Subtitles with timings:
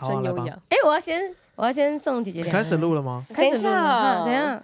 [0.00, 0.58] 好真优雅。
[0.70, 2.42] 哎，我要先，我要先送姐姐。
[2.44, 3.24] 开始录了吗？
[3.32, 4.62] 开始录了，怎样？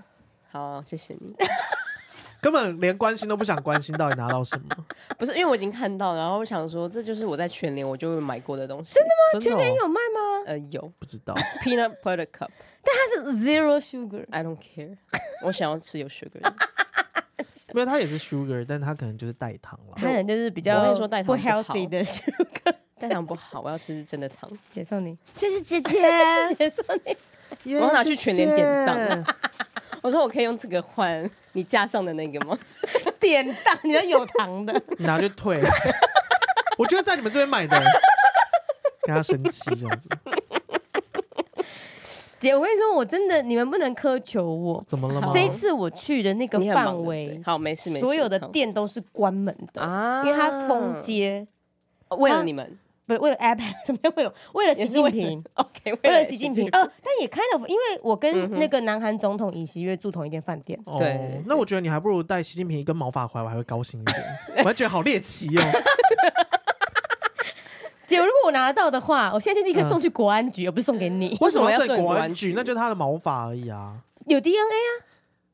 [0.50, 1.34] 好，谢谢你。
[2.40, 4.76] 根本连关心都不想关心，到底拿到什么？
[5.18, 8.94] 不是，因为我已经看到，然后我想说，这就是我在全联我就会买过的东西。
[8.94, 9.40] 真的吗？
[9.40, 10.44] 真的哦全联有卖吗？
[10.46, 11.34] 呃，有，不知道。
[11.64, 12.48] Peanut butter cup，
[12.82, 14.24] 但它是 zero sugar。
[14.30, 14.96] I don't care，
[15.42, 16.54] 我想要吃有 sugar 的。
[17.72, 19.94] 没有，它也是 sugar，但它可能就是代糖了。
[19.96, 22.45] 它可能就是比较我跟你说代糖不 healthy 的 sugar。
[22.98, 24.50] 代糖不好，我要吃真的糖。
[24.72, 26.00] 姐送你，谢谢姐姐。
[26.58, 27.16] 姐送你。
[27.74, 29.24] 我我要拿去全年典当。
[30.02, 32.58] 我说我可以用这个换你架上的那个吗？
[33.20, 35.60] 典当，你要有糖的，拿去退。
[36.78, 37.78] 我觉得在你们这边买的，
[39.02, 40.08] 跟他生气这样子。
[42.38, 44.82] 姐，我跟你说，我真的，你们不能苛求我。
[44.86, 45.30] 怎么了吗？
[45.32, 51.46] 这一次我去的那个范围，好，没事没事，所有的店都是关门的啊，因为它封街，
[52.10, 54.34] 为了你们，不是为了 iPad，怎么会有？
[54.52, 61.40] 为了习近平，OK，为了习近平，呃， 但也开了，因为我跟那个南韩总统尹锡悦住同一间饭店，对。
[61.46, 64.18] 那我觉得你还不如带习近平一根毛发回来，我还会高兴一点。
[64.58, 65.62] 我还觉得好猎奇哦。
[68.06, 71.36] 姐，如果我拿得到的话，我现在就立刻送去国安局，而不是送给你。
[71.40, 72.52] 为什么要送国安局？
[72.56, 73.94] 那就是他的毛发而已啊。
[74.26, 74.90] 有 DNA 啊，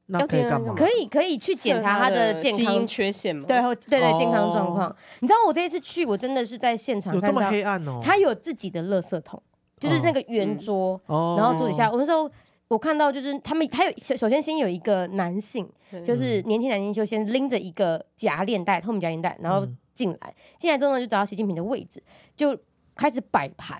[0.07, 0.75] 那可以干嘛？
[0.75, 3.45] 可以可以去检查他的健康缺陷吗？
[3.47, 4.95] 对对对，健康状况。
[5.21, 8.01] 你知道我这一次去，我真的是在现场有这么黑暗哦。
[8.03, 9.43] 他有自己的垃圾桶，
[9.79, 12.31] 就是那个圆桌，然后桌底下，我那时候
[12.69, 15.69] 我看到就是他们，他有首先先有一个男性，
[16.05, 19.67] 就是年轻男性就先拎着一个夹链袋，透明夹链袋，然后。
[19.95, 22.03] 进来，进来之后呢，就找到习近平的位置，
[22.35, 22.59] 就
[22.97, 23.79] 开始摆盘，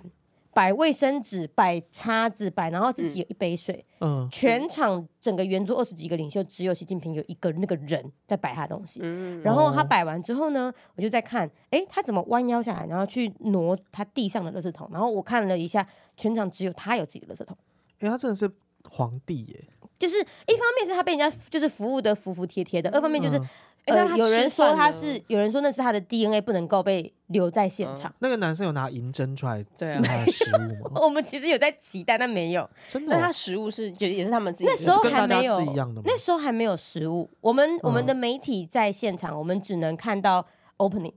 [0.55, 3.85] 摆卫生纸，摆叉子，摆，然后自己有一杯水。
[4.01, 9.01] 嗯，全场整个圆桌二十几个领袖，只有习近平有一个那个人在摆他的东西。
[9.03, 14.89] 嗯，然后他摆完之后呢，我就在看，哎，他怎么弯腰下来，然后去挪他地上的垃圾桶。
[14.93, 15.87] 然后我看了一下，
[16.17, 17.57] 全场只有他有自己的垃圾桶。
[18.01, 18.51] 哎，他真的是
[18.91, 19.65] 皇帝耶！
[19.99, 23.41] 就是一方面是他被人家就是服务的服服帖帖的，二方面就是。
[23.87, 28.15] 呃，有人说他是，有人说那是他的 DNA 不能够被留在现场。
[28.21, 31.01] 那个男生有拿银针出来吃他的食物吗？
[31.03, 32.69] 我们其实有在期待，但没有。
[32.89, 33.17] 真的？
[33.17, 35.61] 那他食物是就也是他们自己那时候还没有
[36.05, 37.29] 那时候还没有食物。
[37.41, 40.47] 我们我们的媒体在现场，我们只能看到
[40.79, 41.15] opening，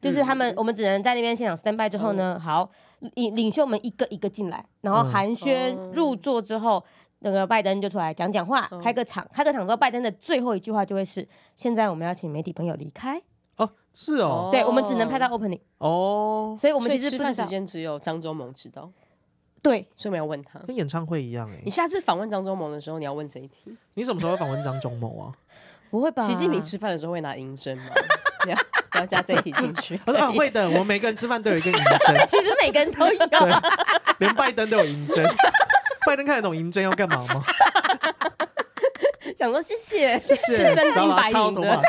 [0.00, 2.70] 就是他们我们只能在那边现场 stand by 之后呢，好
[3.14, 6.84] 领领袖们一个一个进来，然后寒暄入座之后。
[7.24, 13.22] 那个拜登就出来讲讲话，开个场，开个场之后，拜登的最后一句话就会是：现在我们要请媒体朋友离开。
[13.56, 15.60] 哦，是哦，对，我们只能拍到 opening。
[15.78, 18.90] 哦，所以我们其实吃饭时间只有张忠谋知道。
[19.62, 21.60] 对，所以我们要问他，跟演唱会一样哎。
[21.64, 23.76] 你下次访问张忠谋的时候，你要问这一题。
[23.94, 25.30] 你什么时候会访问张忠谋啊？
[25.90, 26.22] 不会吧？
[26.24, 27.84] 习近平吃饭的时候会拿银针吗？
[28.46, 29.94] 你 要你要加这一题进去。
[30.18, 32.26] 啊，会的，我们每个人吃饭都有一个银针。
[32.28, 33.20] 其实每个人都有，
[34.18, 35.24] 连拜登都有银针。
[36.06, 37.42] 拜登看得懂银针要干嘛吗？
[39.36, 41.82] 想说谢谢，谢谢是真金白银的。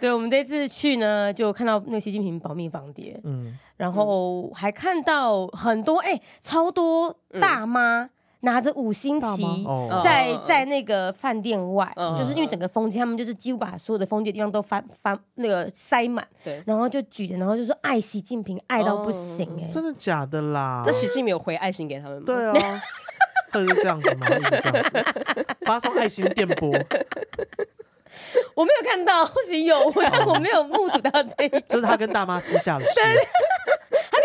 [0.00, 8.04] 对，我们这次去呢，就看到那个习近平保密房谍，嗯，然后还看到很多哎、欸，超多大妈。
[8.04, 9.66] 嗯拿着五星旗
[10.02, 20.82] 在在那个饭店外，就是因为整个风景，他们就是几乎把所有的封街地方都翻翻那个塞满，对，然后就举着，然后就说爱习近平，爱到不行哎，真的假的啦？
[20.84, 22.22] 这习近平有回爱心给他们吗？
[22.24, 22.82] 对啊，
[23.52, 24.26] 他是这样子吗？
[24.28, 26.70] 一直这样子发送爱心电波，
[28.54, 33.00] 我没有看到， 或许有，但我没有目睹到这 个，这是他跟大妈私下的事。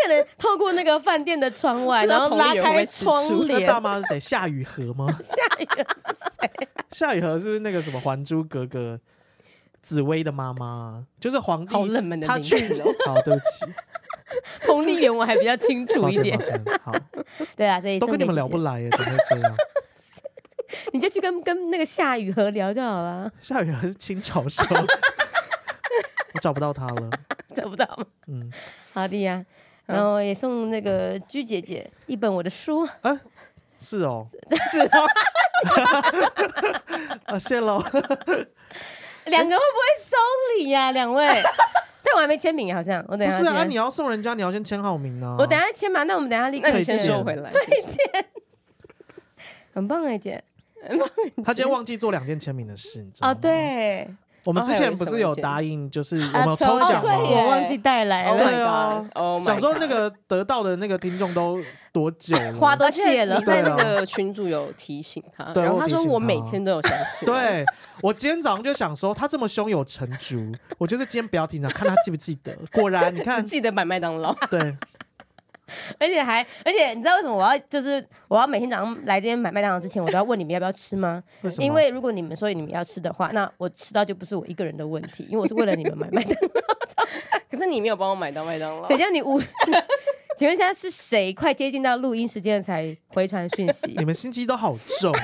[0.06, 3.66] 可能透过那个饭店的窗外，然后拉开窗帘。
[3.66, 4.20] 大妈是谁？
[4.20, 5.06] 夏雨荷吗？
[5.20, 6.68] 夏雨荷是谁？
[6.90, 8.94] 夏雨荷是不是那个什么《还珠格格》
[9.82, 11.04] 紫薇的妈妈？
[11.18, 11.72] 就是皇帝。
[11.72, 12.94] 好冷门的名字哦。
[13.04, 13.66] 好，对不起。
[14.66, 16.38] 彭丽媛我还比较清楚一点。
[16.84, 16.92] 好。
[17.56, 19.56] 对啊，所以都跟你们聊不来耶，怎么会这样？
[20.92, 23.30] 你就去跟跟那个夏雨荷聊就好了。
[23.40, 24.76] 夏雨荷是清朝时候，
[26.34, 27.10] 我找不到他了。
[27.54, 28.04] 找不到吗？
[28.28, 28.52] 嗯，
[28.92, 29.44] 好的呀。
[29.86, 32.86] 然后也送那个鞠姐姐一本我的书。
[33.02, 33.20] 啊，
[33.80, 34.26] 是哦，
[34.70, 35.06] 是哦，
[37.26, 37.78] 啊谢喽，
[39.26, 40.16] 两个会不会收
[40.58, 40.90] 礼呀？
[40.92, 41.26] 两位，
[42.02, 43.38] 但我还没签名，好像我等下。
[43.38, 45.36] 不是啊，你要送人家，你要先签好名呢。
[45.38, 48.26] 我等下签嘛，那我们等下立刻先收回来，推荐，
[49.74, 50.42] 很棒哎，姐，
[51.44, 53.32] 他今天忘记做两件签名的事，你知道吗？
[53.32, 54.08] 哦，对，
[54.46, 57.00] 我们之前不是有答应，就是我们有抽奖吗？
[57.02, 58.38] 对，我忘记带来了。
[58.38, 59.04] 对啊，
[59.44, 61.58] 想说那个得到的那个听众都
[61.92, 62.54] 多久了？
[62.58, 63.36] 花都谢了。
[63.36, 67.26] 你在那个群主有提醒他，然后他说我每天都有想起。
[67.26, 67.64] 对，
[68.00, 72.56] 我今天早上就想说，他这么胸有成竹，我就是今天不要听他，看他记不记得。
[72.72, 74.32] 果然，你看， 记得买麦当劳。
[74.48, 74.76] 对。
[75.98, 81.22] 而且还，而且你知道为什么我要就是我要每天早上来这边买麦当劳之前，我都要问你们要不要吃吗？
[81.42, 81.50] 为？
[81.58, 86.48] 因为如果你们说你们要吃的话，那我吃到就不是我一个人的问题，因为我是为了你们买麦当劳。
[87.50, 89.40] 可是你没有帮我买到麦当劳，谁叫你无？
[90.36, 93.94] 请问现在是谁快接近到录音时间才回传讯息？
[93.96, 95.20] 你们心机都好重啊！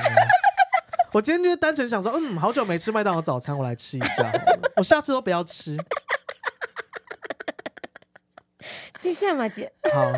[1.13, 4.33] 我今天就是单纯想说，嗯，好久没吃麦当劳早餐，我来吃一下。
[4.77, 5.77] 我下次都不要吃。
[8.99, 9.71] 记下嘛，姐。
[9.93, 10.11] 好，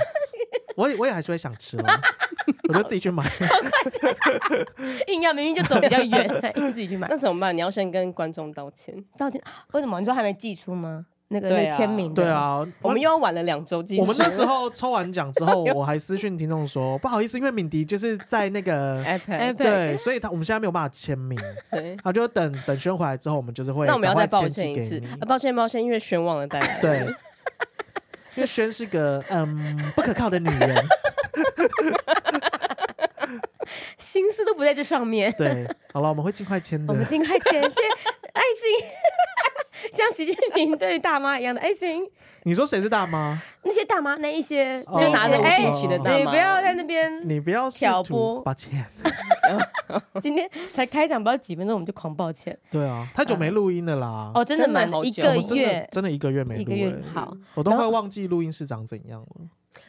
[0.76, 2.00] 我也我也还是会想吃了，
[2.68, 3.24] 我就自己去买。
[5.08, 7.56] 硬要明明就走比较远，硬自己去买，那怎么办？
[7.56, 8.94] 你要先跟观众道歉。
[9.18, 9.40] 道歉？
[9.72, 9.98] 为什么？
[10.00, 11.06] 你说还没寄出吗？
[11.28, 12.12] 那个签名。
[12.12, 14.02] 对啊，我们又要晚了两周寄出。
[14.02, 21.38] 我们那时候抽完奖之后，我还私讯听众说，不好意思，因为敏迪就是在那个 iPad，对，所以他我们现在没有办法签名。
[21.70, 23.86] 对，他就等等轩回来之后，我们就是会。
[23.86, 25.00] 那我们要再抱歉一次。
[25.26, 26.78] 抱歉，抱歉，因为轩忘了带来。
[26.80, 27.06] 对。
[28.36, 30.74] 因为轩是个嗯不可靠的女人，
[33.98, 35.32] 心思都不在这上面。
[35.38, 36.92] 对，好了，我们会尽快签的。
[36.92, 37.70] 我们尽快签，签
[38.32, 38.86] 爱心，
[39.94, 42.04] 像习近平对大妈一样的爱心。
[42.46, 43.40] 你说谁是大妈？
[43.62, 48.42] 那些大妈，那一些就拿着红旗的大妈，你不要在那边，你不要挑拨。
[48.42, 48.84] 抱歉，
[50.20, 52.58] 今天才开场不到几分钟，我们就狂抱歉。
[52.70, 54.30] 对啊，太久没录音了啦。
[54.34, 56.60] 哦，真的蛮一个月，真的一个月没录。
[56.60, 59.26] 一个月好，我都快忘记录音室长怎样了。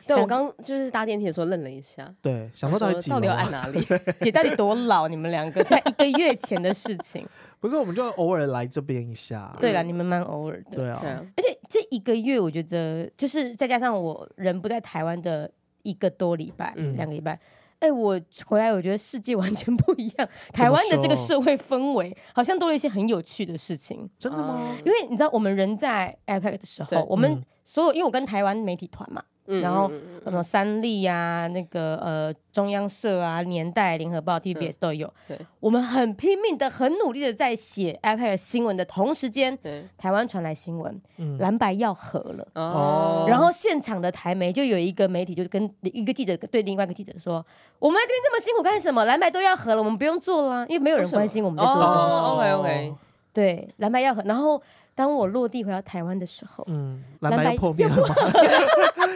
[0.07, 3.79] 对，我刚就是搭电梯的时候愣了一下，对，想说到底到底要按哪里？
[4.21, 5.07] 姐到底多老？
[5.07, 7.27] 你们两个在一个月前的事情。
[7.59, 9.55] 不是，我们就偶尔来这边一下。
[9.59, 10.75] 对了，你们蛮偶尔的。
[10.75, 10.99] 对啊，
[11.35, 15.49] 而且这一个月，我觉得就是再加上我人不在台湾的
[15.81, 17.39] 一个多礼拜，两个礼拜，
[17.79, 20.29] 哎，我回来，我觉得世界完全不一样。
[20.53, 24.07] 台湾的这个社会氛围好像多了一些很有趣的事情。
[24.19, 24.75] 真的吗？
[24.85, 29.23] 因为你知道，我们人在 APEC 的时候，我们所有，因为我跟台湾媒体团嘛。
[29.45, 29.91] 然后
[30.23, 35.11] 什么三立啊，那个呃中央社啊，年代、联合报、TBS 都有。
[35.27, 40.99] 对，我们很拼命的、很努力的在写 iPad 新闻的同时间，对，台湾传来新闻，
[41.39, 42.47] 蓝白要合了。
[42.55, 43.25] 哦。
[43.27, 47.45] 然后现场的台媒就有一个媒体就跟一个记者对另外一个记者说
[47.79, 49.05] ：“我们在这边这么辛苦干什么？
[49.05, 52.93] 蓝白都要合了，我们不用做了，因为没有人关心我们在做的东西。” OK OK。
[53.33, 54.23] 对，蓝白要合。
[54.25, 54.61] 然后
[54.95, 58.15] 当我落地回到台湾的时候，嗯，蓝白又破灭了吗？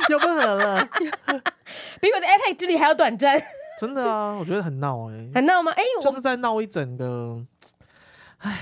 [0.09, 0.77] 又不合了，
[2.01, 3.41] 比我的 iPad 之旅还要短暂。
[3.79, 5.71] 真的啊，我觉得很闹哎、欸，很闹吗？
[5.71, 7.41] 哎、欸，就是在闹一整个，
[8.39, 8.59] 哎，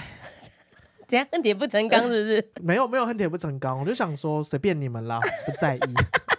[1.07, 2.51] 怎样恨铁不成钢是不是？
[2.61, 5.79] 没有没有恨铁不成钢，我就想说随便你们啦，不在意。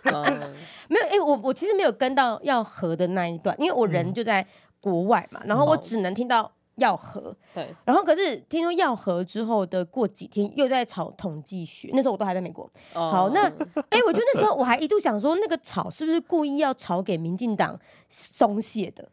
[0.04, 0.54] 嗯、
[0.86, 4.46] 没有哎、欸，我我其实没有跟到要合的那一段，因为我人就在
[4.80, 6.52] 国外嘛，嗯、然后我只能听到。
[6.78, 12.64] 要合，对，然后可是听说要合之后的过几天又在炒统计学，那时候我都还在美国。
[12.94, 13.42] 哦、好，那
[13.90, 17.78] 哎，我觉得那时候我还一度想说，那个炒是不是故意要炒给民进党
[18.08, 19.08] 松懈的？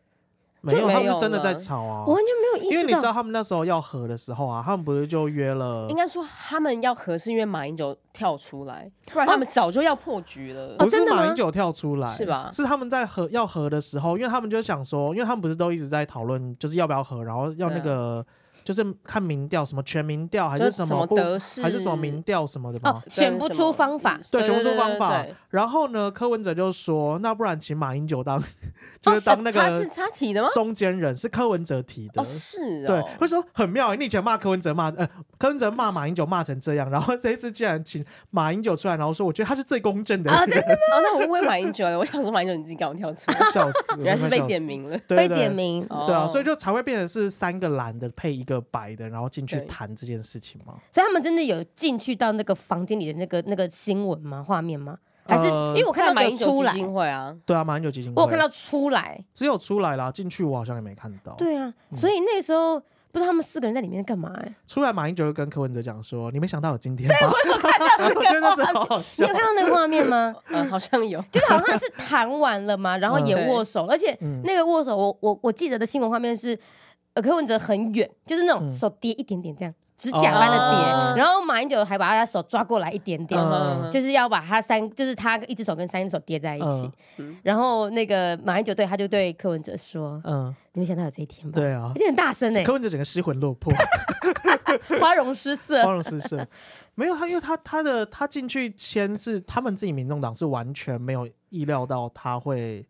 [0.65, 2.03] 没有，他们是真的在吵啊！
[2.07, 5.87] 我完全没有意识到，因为你知道他们那时候要合的时候啊，他们不是就约了？
[5.89, 10.75] 应该说他们要合是因为马英九跳出来，不然他们早就要破局了。
[10.79, 12.49] 不是马英九跳出来，是吧？
[12.51, 18.25] 是他们在合要合的时候，因为他们就想说，因为他们不是都一直在讨论，就是要不要合，然后要那个。
[18.65, 21.07] 就是看民调，什么全民调还是什么
[21.61, 23.01] 还是什么民调什么的吗？
[23.07, 25.23] 选不出方法，对，选不出方法。
[25.51, 28.43] 然后呢，柯文哲就说：“那不然请马英九当，
[28.99, 30.49] 就是当那个他是他提的吗？
[30.53, 33.01] 中间人是柯文哲提的，哦是，对。
[33.19, 40.39] 会说很妙，你以前骂柯文哲骂呃，柯文哲骂马英九骂成这样， 然后这一次竟然请马英九出来，然后说我觉得他是最公正的人。
[40.49, 40.75] 真的吗？
[40.95, 41.97] 哦，那我误会马英九了。
[41.99, 49.29] 我想说马英九你自己赶快跳出来，笑死，原来是被点名了，被点名，对啊，所以就才会变成是三个蓝的配一个白的，然后。
[49.35, 50.75] 进去谈这件事情吗？
[50.93, 54.41] 所以他们真的有进去到那个房间里的那个那个新闻吗？
[54.41, 54.97] 画面吗？
[55.25, 57.35] 还是因为我看到马英九基金会啊？
[57.45, 61.33] 对啊，马英九基金会，我有看到出来，只有出来啦，进去我好像也没看到。
[61.33, 64.55] 对啊，所以那个时候不知道他们四个人在里面干嘛哎。
[64.67, 67.85] 出来，马英九就跟柯文哲讲说：“你没想到有今天对？”我有看到。
[67.97, 70.33] 你有看到那个画面吗？
[70.47, 76.57] 嗯， 好像有， 就是好像是谈完了嘛，然后也握手，而且那个握手，我我我记得的新闻画面是，
[77.15, 79.73] 呃，柯文哲很远，就是那种手跌一点点这样。
[79.97, 86.91] 指甲般的叠，哦、然后马英九还把他的手抓过来一点点，嗯、就是要把他三，就是他一只手跟三只手叠在一起。
[87.15, 93.73] 嗯、然后那个马英九对他就对柯文哲说：“嗯，你没想到有这一天吧？”对啊，而且很大声哎，柯文哲整个失魂落魄，
[94.99, 96.45] 花容失色，花容失色。
[96.95, 102.85] 没有他，因为他他的他进去签字，他们自己民众党是完全没有意料到他会。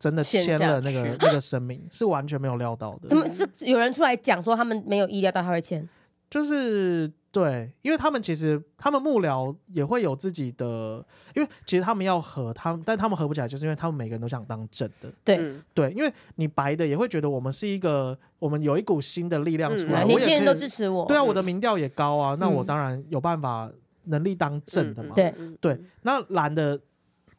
[0.00, 3.08] 真的签了那个 那个声明，是完全没有料到的。
[3.08, 5.86] 怎么是有人出来讲说他们没有意料到他会签？
[6.30, 11.04] 就是对，因为他们其实他们幕僚也会有自己的，
[11.34, 15.12] 因为其实他们要合，他们但他们合不起来，就是因为他们每个人都想当正的。
[15.22, 21.04] 对、嗯、对，因为你白的也会觉得我们是一个，我们有一股新的力量出来，嗯、年轻人都支持我。
[21.04, 23.70] 对啊，我的民调也高啊，那我当然有办法
[24.04, 25.12] 能力当正的嘛。
[25.14, 26.80] 对对，那蓝的。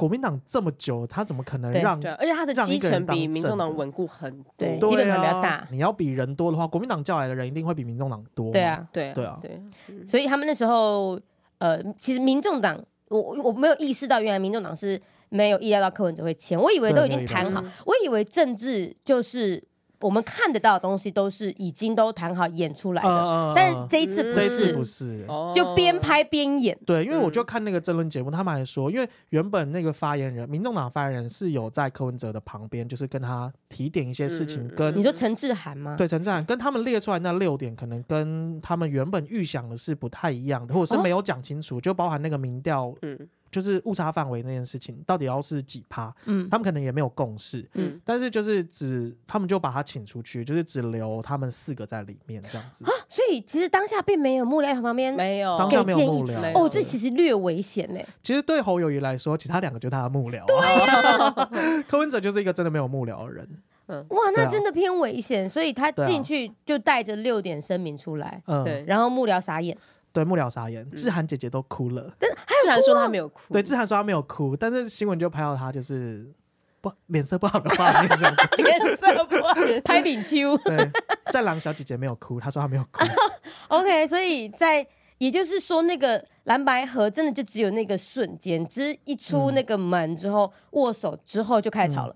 [0.01, 1.99] 国民党这么久，他怎么可能让？
[1.99, 5.67] 对，而且他的基层比民众党稳固很多，对，基本上比较大。
[5.69, 8.51] 你要比人多的话，国民党叫来的人一定会比民众党多。
[8.51, 9.61] 对啊，对，对啊，对。
[10.07, 11.19] 所以他们那时候，
[11.59, 19.63] 呃，其实民众党，我我没有意识到，原来民众党是没有意料到柯文哲会签，我以为都已经谈好，我以为政治就是。
[20.01, 26.77] 我们看得到的东西都是已经都谈好演出来的，呃、但是这一次不是，这一次不是，就边拍边演。
[26.85, 34.67] 对，因为我就看那个争论节目，他们还说，因为原本那个发言人，民众党发言人是有在柯文哲的旁边，就是跟他提点一些事情。
[34.75, 35.95] 跟你说陈志涵吗？
[35.97, 43.29] 对，陈志涵跟他们列出来那六点，可能跟他们原本预想的是不太一样的，或者是没有讲清楚，哦、就包含那个民调，嗯。
[43.51, 46.13] 就是误差范围那件事情，到底要是几趴？
[46.25, 47.67] 嗯，他们可能也没有共识。
[47.73, 52.85] 嗯，但是就是只他们就把他请出去，就是只留他们四个在里面这样子。
[52.85, 57.99] 啊，所以其实当下并没有幕僚旁边没有当下没有幕僚哦，这其实略危险呢。
[58.23, 60.45] 其实对侯友谊来说，其他两个就是他的幕僚。
[60.45, 63.47] 对，柯文哲就是一个真的没有幕僚的人。
[63.87, 68.41] 嗯，哇，那真的偏危险，所以他进去就带着六点声明出来。
[68.45, 69.77] 嗯，对，然后幕僚傻眼。
[70.13, 72.13] 对，幕僚傻眼，志涵姐姐都哭了。
[72.19, 72.29] 但
[72.63, 73.53] 志涵说她没有哭。
[73.53, 76.29] 对，志涵说她没有哭，但是新闻就拍到她就是
[76.81, 78.41] 不脸色不好的画面，这样子。
[78.61, 79.53] 脸色不好，
[79.85, 80.57] 拍饼秋。
[80.65, 80.89] 对，
[81.31, 83.05] 战狼小姐姐没有哭，她说她没有哭。
[83.69, 84.85] OK，所以在
[85.17, 92.15] 也就是说，那个蓝白合真的就只有那个瞬间，只是一出那个门之后握手之后就开始吵了。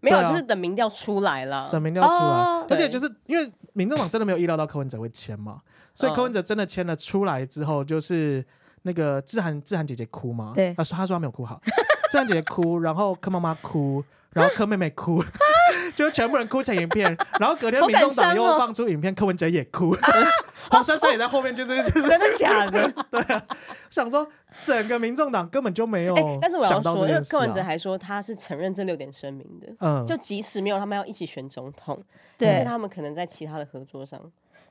[0.00, 1.68] 没有，就是等民调出来了。
[1.70, 5.60] 等民调出来，而且就是因为民众党真的没有意料到柯文哲会签嘛。
[5.94, 8.44] 所以柯文哲真的签了出来之后，就是
[8.82, 10.52] 那个志涵志涵姐姐哭吗？
[10.54, 11.60] 对，他说他说他没有哭好，
[12.10, 15.22] 志涵姐姐哭，然后柯妈妈哭，然后柯妹妹哭，
[15.94, 17.16] 就是全部人哭成影片。
[17.38, 19.94] 然后隔天民众党又放出影片，柯文哲也哭，
[20.70, 22.90] 黄珊珊也在后面，就是真的假的？
[23.10, 23.42] 对啊，
[23.90, 24.26] 想说
[24.62, 26.14] 整个民众党根本就没有。
[26.40, 32.02] 但是我要说，因为柯文哲还说他是承认这六点声明的，嗯，就即使没有他们要一起选总统，
[32.38, 34.20] 但是他们可能在其他的合作上。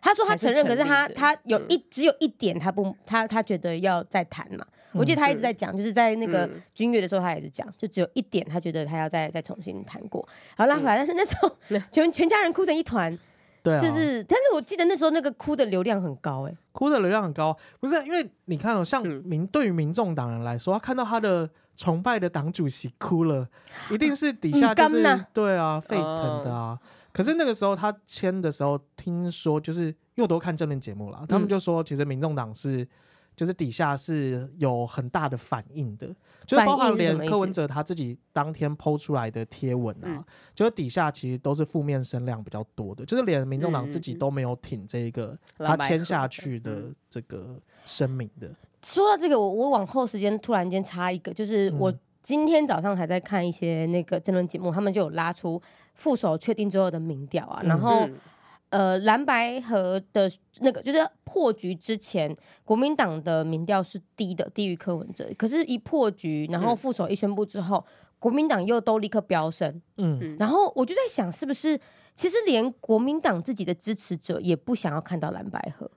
[0.01, 4.65] 他说他承认，可是他他有一只有一点他不他他觉得要再谈嘛。
[4.93, 10.27] 我记得他一直在讲，就是在那个君悦的时候，他也是讲，就只有一点他觉得他要再再重新谈过，
[10.57, 10.97] 然后拉回来。
[10.97, 11.49] 但是那时候
[11.93, 13.17] 全全家人哭成一团，
[13.63, 14.21] 对，就是。
[14.25, 23.47] 但是我记得那时候那个哭的流量很高，哎，哭的流量很高，不是因为你看哦，像民对于民众党人来说，他看到他的崇拜的党主席哭了，
[23.89, 26.77] 一定是底下就是对啊沸腾的啊。
[27.11, 32.87] 可是那个时候他签的时候，听说就是因为我都看政论节目了，嗯、他们就说其实民众党是
[33.35, 36.07] 就是底下是有很大的反应的，
[36.45, 48.53] 就是包括连柯文哲他自己当天 PO 出来的贴文啊，嗯、就是底下其实都是负面声量比较多的，就是连民众党自己都没有挺这一个他签下去的这个声明的。
[48.83, 55.61] 说到这个，我我往后时间突然间插一个，就是我今天早上还在看一些那个政论节目，他们就有拉出。
[55.93, 58.15] 副手确定之后的民调啊，然后、嗯、
[58.69, 60.31] 呃蓝白河的
[60.61, 65.29] 那个就是破局之前，国民党的民调是低的，低于柯文哲。
[65.37, 69.81] 可是，一破局，然后副手一宣布之后，嗯、国民党又都立刻飙升。
[69.97, 71.79] 嗯，然后我就在想，是不是
[72.15, 75.89] 其实连国民党自己的支持者也不想要看到蓝白河？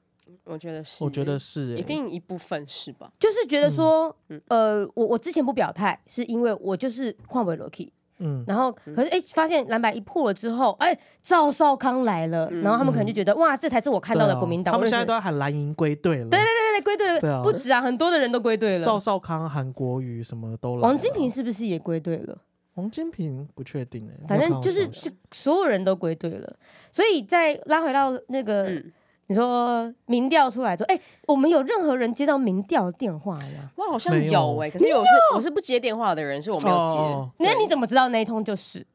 [0.44, 3.10] 我觉得是，我觉得是，一定一部分是吧？
[3.18, 7.88] 就是觉得说，嗯、呃，我我之前不表态，是因为我就是换为 Lucky。
[8.24, 14.72] 嗯，然后可是哎，发现蓝白一破了之后，哎，赵少康来了，然后他们可能就觉得哇，这才是我看到的国民党。
[14.72, 16.30] 他们现在都要喊蓝营归队了。
[16.30, 18.84] 对对对对，归队了，不止啊，很多的人都归队了。
[18.84, 20.82] 赵少康、韩国瑜什么都来。
[20.82, 22.36] 王金平是不是也归队了？
[22.74, 26.56] 王金平不确定哎，反正就是就所有人都归队了。
[26.90, 28.82] 所以再拉回到那个。
[29.26, 33.70] 你说民调出来之后，哎，我们有任何人接到民调电话吗？
[33.76, 36.98] 哇，好像有哎，可是我是我是不接电话的人，是我没有接。
[37.38, 38.86] 那你怎么知道那一通就是？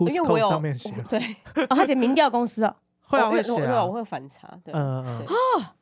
[0.00, 1.20] 因为我有上面写， 对，
[1.68, 2.74] 他写民调公司啊，
[3.06, 5.76] 会啊会写啊，我会反查，对，嗯嗯啊，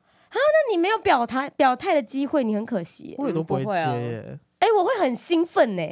[0.72, 3.14] 你没有表态表态的机会，你很可惜。
[3.18, 4.38] 我也都不会接耶。
[4.58, 5.82] 哎，我会很兴奋呢。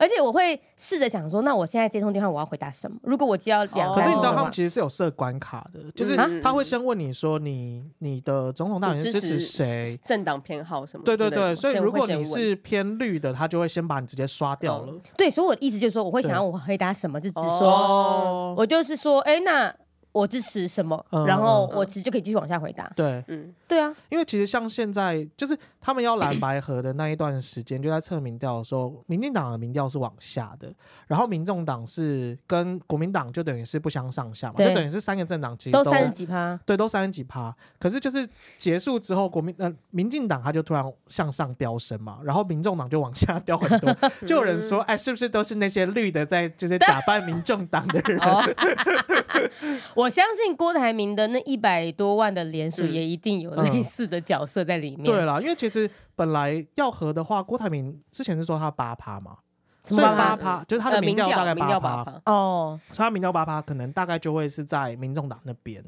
[0.00, 2.96] 而且我会试着想说，那我现在接通电话，我要回答什么？
[3.02, 11.04] 如果我接到两，可是你知道他们其实是有设关卡的，就是他会先问你说你你的总统大人支持谁，政党偏好什么？
[11.04, 14.94] 对对对，所以如果你是偏绿的，他就会先把你直接刷掉了。
[15.18, 19.72] 对，所以我的意思就是说，我会想要我回答什么，就只说，我就是说，哎，那。
[20.12, 22.90] 我支持什么，然后我其实就可以继续往下回答。
[22.96, 30.72] 对，嗯，对啊，因为其实像现在，就是他们要蓝白河的那一段时间，就在测民调的时候，民进党的民调是往下的，
[31.06, 37.54] 然后民众党是跟国民党就等于是不相上下嘛，就等于是三个政党其实都三十几趴，对，都三十几趴。
[37.78, 43.94] 可是就是结束之后，国民呃民进党他就突然向上飙升嘛，然后民众党就往下掉很多，
[44.26, 48.20] 就有人说，哎，是不是都是那些绿的在就是 假扮民众党的人？
[50.00, 55.02] 我相信郭台铭的那一百多万的连署也一定有类似的角色在里面。
[55.02, 59.36] 嗯嗯、对啦，因为其实本来要合的话，郭台铭之前是说他八趴嘛，
[59.84, 65.84] 所以八趴就是他的民调大概八趴哦，所以他民调八趴可能大概就会是在民众党那边。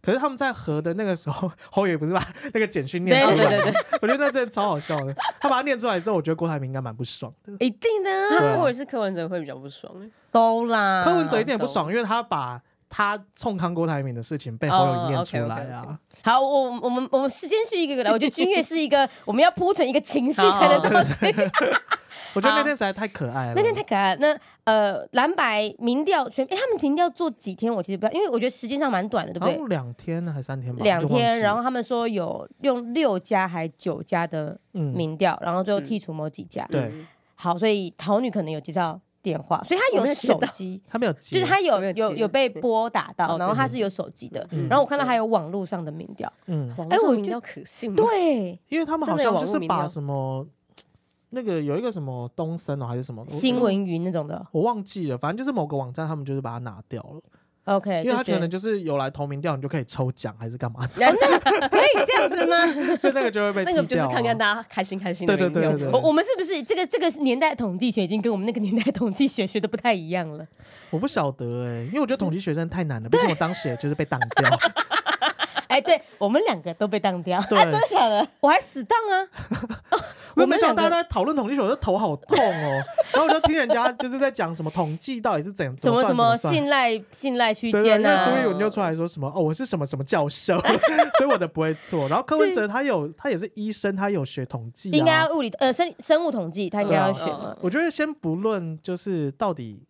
[0.00, 2.24] 可是他们在合的那个时候，侯爷不是把
[2.54, 3.36] 那个简讯念出来？
[3.36, 5.12] 对对对对， 我觉得那真的超好笑的。
[5.40, 7.52] 他把它念出来之后，我觉得郭台铭应该蛮不爽的。
[7.58, 9.92] 一定的，或者是柯文哲会比较不爽。
[10.30, 12.62] 都啦，柯文哲一点也不爽，因为他把。
[12.88, 15.98] 他冲康郭台铭的事情被侯友宜念出来啊！
[16.22, 21.50] 好，我我们我们时间是一个个来，我觉得君悦是一个我们要铺成一个情绪才能到这个。
[22.34, 24.20] 我觉得那天实在太可爱了，那天太可爱了。
[24.20, 27.72] 那呃，蓝白民调全，哎，他们民调做几天？
[27.72, 29.68] 我其实不知道，因为我觉得时间上蛮短的，对不对？
[29.68, 30.82] 两天还是三天吧？
[30.82, 31.40] 两天。
[31.40, 36.66] 然后他们说有用六家还九家的民调，然后最后剔除某几家。
[36.70, 36.92] 对。
[37.34, 39.00] 好，所以桃女可能有介绍。
[39.28, 47.96] 电话，所以他有手机，他没有，就是他有有有被拨打到，然后他是有手机的，然后我看到还有网络上的民调，嗯，哎，我民调可信吗？
[47.98, 50.46] 对，因为他们好像就是把什么
[51.28, 57.20] 那个有一个什么东森哦还是什么新闻云那种的，我忘记了，反正就是某个网站，他们就是把它拿掉了。
[57.68, 60.80] OK，因为他可能就是有来投名调，你就可以抽奖还是干嘛？
[60.94, 62.56] 可以这样子吗？
[62.96, 65.26] 所以那个就会被那个就是看看大家开心开心。
[65.26, 70.46] 对对对对，我我们是不是这个这个年代统计学已经跟我们那个年代统计学学的不太一样了？
[70.90, 74.58] 我不晓得哎，因为我觉得统计学真的太难了， 毕竟我当时也就是被当掉。
[75.68, 78.26] 哎，对我们两个都被当掉，真的假的？
[78.40, 79.28] 我还死当啊！
[80.42, 82.82] 我没想到大家在讨论统计学，我的头好痛哦。
[83.12, 88.24] 然后我就听人家就是在讲什么统计到底是怎样，怎么怎么信赖信赖区间呢？
[88.24, 90.58] 朱立伦就出来说什么哦，我是什么什么教授，
[91.18, 92.08] 所以我的不会错。
[92.08, 97.56] 然后柯文哲他有他也是医生，他有学统计，应该要物理呃生生物统计，他应该要学嘛。
[97.60, 99.82] 我觉得先不论就是到底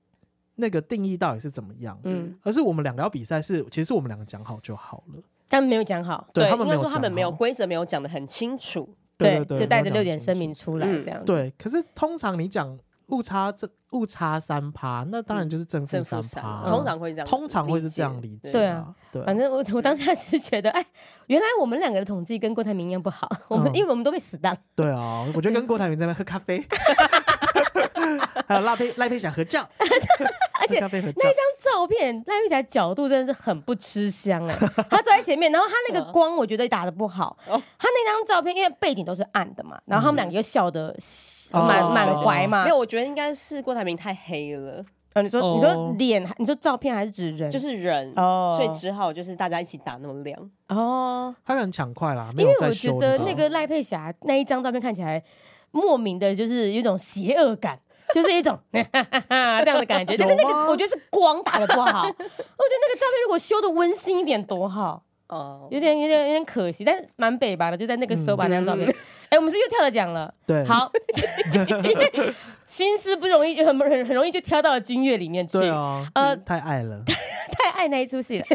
[0.56, 5.22] 那个定义到底是怎么样，嗯，而是我们两个要比赛是，其实我们两个讲好就好了。
[5.50, 8.86] 他们没有讲好，对，他们没有说他们没有规则，没有讲的很清楚，
[9.18, 11.22] 对，就带着六点声明出来这样。
[11.24, 12.78] 对，可是通常你讲
[13.08, 18.52] 误差这误差三趴，那当然就是正负三趴，通常会这样，通常会是这样理解。
[18.52, 20.86] 对啊，对，反正我我当时还是觉得，哎，
[21.26, 24.56] 原来我们两个的统计跟郭台铭一样不好，我们因为我们都被死当。
[24.74, 26.64] 对啊，我觉得跟郭台铭在那喝咖啡。
[28.46, 29.84] 还有赖佩赖佩霞合照，而
[30.68, 34.54] 且那张照片赖佩霞角度真的是很不吃香哎，
[34.90, 40.94] 他坐在前面，然后她那个 光我觉得打的不好，他那张照片因为背景都是暗的嘛，然后他们两个又笑得
[41.52, 44.84] 满满怀嘛，没有，我觉得应该是郭台铭太黑了。
[45.14, 47.50] 哦，你说你说脸，你说照片还是指人？
[47.50, 50.38] 就是人哦，所以只好就是大家一起打那么亮。
[50.68, 55.20] 哦，他很抢快啦，因为我觉得那个赖佩霞那一张照片看起来
[55.70, 57.80] 莫名的就是有一种邪恶感。
[58.14, 58.78] 就是一种 这
[59.64, 62.02] 样的感觉，但是那个我觉得是光打的不好。
[62.02, 68.88] 我觉得那个照片如果修的温馨一点多好哦，有点有点有点可惜，但是蛮北吧的，就在那个时候把那张照片。
[69.28, 70.90] 哎，我们是又跳了奖了，对，好，
[71.84, 75.58] 因为心思不容易，很很很容易就跳到了军乐里面去。
[75.58, 77.02] 对啊，呃，太爱了，
[77.52, 78.46] 太爱那一出戏了。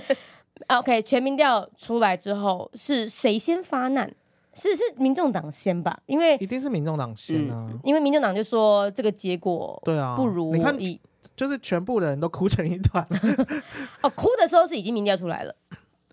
[0.67, 4.11] OK，全民调出来之后是谁先发难？
[4.53, 10.99] 是是民众党先吧，因为一定是民众党先啊，因为民众党就说这个结果对啊不如意，
[11.35, 13.05] 就是全部的人都哭成一团。
[14.01, 15.55] 哦，哭的时候是已经民调出来了，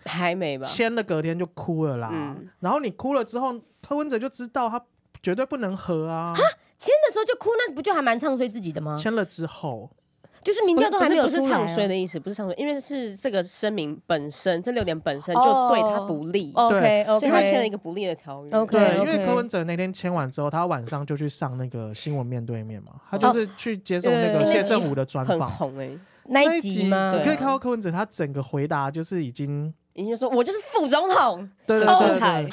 [0.05, 0.63] 还没吧？
[0.63, 4.83] 签了隔天就哭了啦，然后你哭了之后，柯文哲就知道他
[5.21, 6.33] 绝对不能和啊。
[6.35, 6.41] 哈，
[6.77, 8.95] 签的时候就哭，那不就还蛮唱衰自己的吗？
[8.97, 9.89] 签了之后。
[10.43, 18.51] 就是民调都还没有出来，不是唱衰的意思，不是唱衰，因为是这个声明本身，这六点本身就对他不利，OK，，所以他签了一个不利的条约。
[18.65, 25.39] 对，因为柯文哲那天签完之后，他晚上就去上那个新闻面对面嘛，他就是去接受那个谢震武的专访。
[25.39, 25.91] 很红哎，
[26.25, 27.13] 那一集吗？
[27.15, 32.49] 你可以看到柯文哲他整个回答就是已经已经说，我就是副总统，对对对对。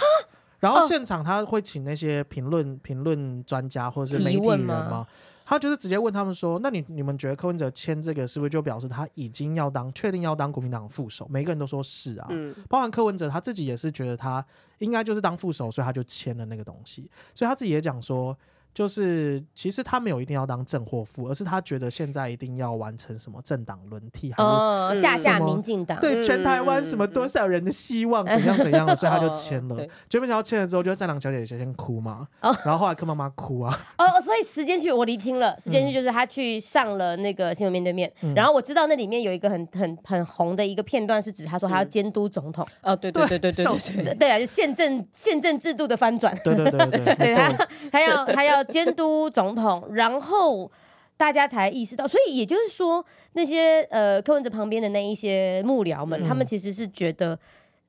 [0.61, 5.07] 然后现场他会请那些评论评论专家或者是媒体人吗？
[5.49, 14.45] 他就是直接问他们说：“那你你们觉得柯文哲签这个是不是就表示他已经要当确定要当国民党副手？”每个人都说是啊，嗯，包含柯文哲他自己也是觉得他
[14.81, 18.37] 应该就是当副手，所以他就签了那个东西，所以他自己也讲说。
[18.75, 29.75] 就是其实他没有一定要当正或副，而是他觉得现在一定要完成什么政党轮替，哦，下下民进党对全台湾什么多少人的希望怎样怎样的，所以他就签了。
[30.09, 32.29] 结果没想到签了之后，就在战狼小姐姐先先哭嘛，
[32.65, 33.77] 然后后来柯妈妈哭啊。
[33.99, 42.65] 哦，所以时间去我厘清了，时间去就是他去上了那个新闻面对面，然后我知道那里面有一个很很很红的一个片段，是指他说他要监督总统。
[42.83, 46.33] 哦，对对对对对对，对啊，就宪政宪政制度的翻转。
[46.45, 48.65] 对对对对，对 他他要他要。
[48.69, 50.71] 监督总统，然后
[51.17, 57.39] 大家才意识到，所以也就是说，那些呃柯文哲旁边的那一些幕僚们，嗯、他们其实是觉得，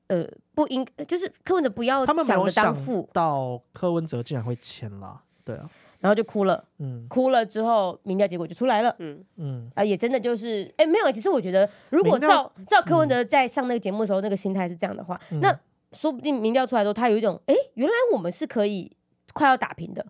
[0.08, 9.24] 呃，不应，就是柯文哲不要，想着当副到柯文哲竟然会签了，对啊，然后就哭了，嗯，哭了之后，民调结果就出来了，嗯。
[9.36, 15.56] 嗯，啊，也真的就是，哎，没有，其实我觉得，如果照照柯文哲在上那个节目的时候，那个心态是这样的话，嗯、那
[15.92, 18.90] 说不定民调出来之后，他有一种，哎，原来我们是可以
[19.32, 20.04] 快要打平的。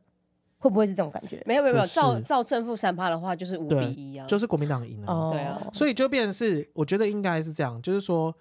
[0.62, 1.42] 会不会是这种感觉？
[1.46, 5.10] 没有没有没有，照照正负三趴的话，就是五比一啊，就是国民党赢了。
[5.10, 8.34] 哦、对啊，所以就变成是，我觉得应该是这样，就是说，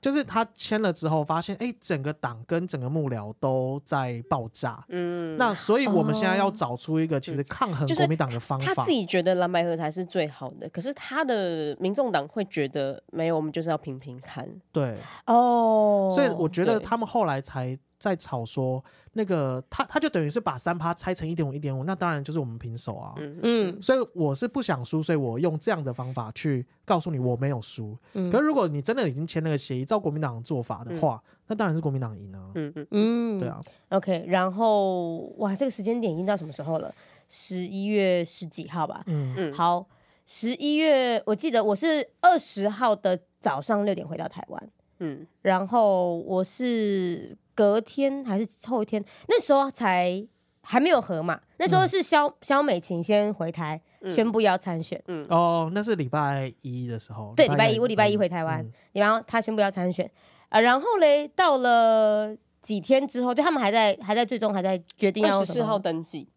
[0.00, 4.84] 就是他签了之后，发现哎，整个党跟整个幕僚都在爆炸。
[4.88, 8.74] 嗯，那所以我们现在要找出一个其实抗衡国民党的方法。
[8.74, 14.48] 他自己觉得蓝白合才是最好的，可是他的民众党会觉得没有，我们就是要平平看。
[14.72, 17.78] 对，哦，所以我觉得他们后来才。
[18.04, 23.14] 在吵说那个他他就等于是把三趴拆成一点五一点五，那当然就是我们平手啊。
[23.16, 27.96] 嗯，所以我是不想输，所以我用这样的方法去告诉你我没有输。
[28.12, 32.50] 嗯，可是如果你真的已经签那个协议，照国民党做法的话，嗯、那当然是国民党赢啊。
[32.54, 33.58] 嗯嗯嗯，对啊。
[33.88, 36.94] OK，然后哇，这个时间点已经到什么时候了？
[37.26, 39.02] 十一月十几号吧。
[39.06, 39.86] 嗯嗯，好，
[40.26, 44.70] 十一月我记得我是二十号的早上六点回到台湾。
[44.98, 47.34] 嗯，然后我是。
[47.54, 50.26] 隔天还是后一天，那时候才
[50.60, 51.40] 还没有合嘛。
[51.58, 53.80] 那时候是萧萧美琴先回台
[54.12, 55.00] 宣布要参选。
[55.06, 57.32] 嗯，哦，那是礼拜一的时候。
[57.36, 60.10] 对，礼拜一，我礼拜一回台湾，然后他宣布要参选
[60.48, 60.60] 啊。
[60.60, 66.28] 然后嘞，到了几天之后，就他们还在还在最终还在决定要十四号登记。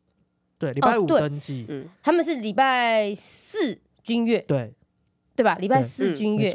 [0.60, 1.66] 对，礼拜五登记。
[1.70, 4.40] 嗯，他们是礼拜四君悦。
[4.42, 4.74] 对，
[5.36, 5.56] 对吧？
[5.56, 6.52] 礼拜四君悦。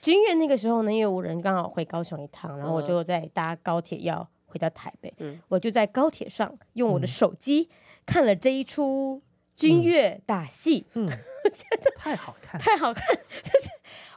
[0.00, 7.68] 君悦那个时候呢，因为我人刚好回高雄一趟，然后我就在搭高铁要回到台北，嗯、我就在高铁上用我的手机
[8.06, 9.20] 看了这一出
[9.54, 13.04] 君悦打戏，嗯，我 觉得太好看，太好看。
[13.42, 13.68] 就是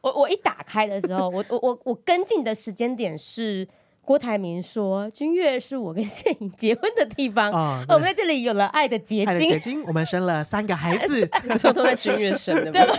[0.02, 3.68] 我我一打开的时候，我我我我跟进的时间点是
[4.02, 12.94] 郭台铭说君悦是我跟谢颖结婚的地方，哦、我们在这里有了爱的结晶，爱的结晶，我们生了三个孩子，那时候都在君悦生的， 对吧？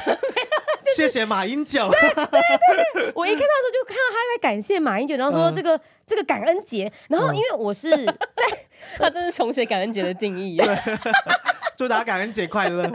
[0.97, 1.89] 谢谢马英九。
[1.91, 2.27] 对对
[2.95, 8.13] 对，我一看到的时候就看到他在感谢马英九，然后说这个这个感恩节，然后因为我是 在，
[8.99, 10.61] 他真是重写感恩节的定义。
[11.77, 12.91] 祝大家感恩节快乐。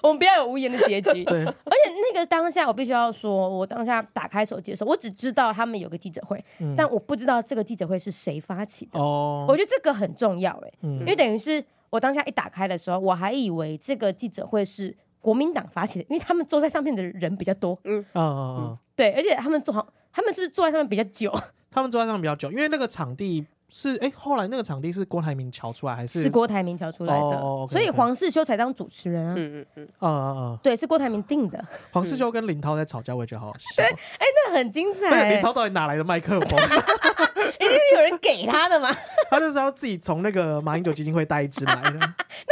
[0.00, 1.24] 我们不要有无言的结局。
[1.24, 6.42] 对，而且那个当下我必须要说，我当下打开手机的时候，我只知道他们有个记者会，
[6.76, 9.00] 但我不知道这个记者会是谁发起的。
[9.00, 14.96] 哦，我觉得这个很重要哎，因为等于是我当下一打开的时候，我还以为这个记者会是。
[15.26, 17.76] 国民党发起的，因为他们坐在上面的人比较多。
[17.82, 21.36] 嗯，嗯嗯，对，而且他们坐好，他们是不是坐在上面比较久？
[21.68, 26.22] 他们坐在上面比较久，因为那个场地是，哎，后来那个场地是郭台铭乔出来还是？
[26.22, 27.72] 是郭台铭乔出来的，哦 okay, okay.
[27.72, 29.34] 所以黄世修才当主持人啊。
[29.36, 31.62] 嗯嗯嗯，嗯嗯嗯，对，是郭台铭定的。
[31.92, 33.82] 黄世修跟林涛在吵架，我也觉得好好笑。
[33.82, 35.30] 对，哎，那很精彩。
[35.30, 36.58] 林涛到底哪来的麦克风？
[37.58, 38.94] 一定是有人给他的嘛？
[39.30, 41.98] 他就是要自己从那个马英九基金会带一支来的，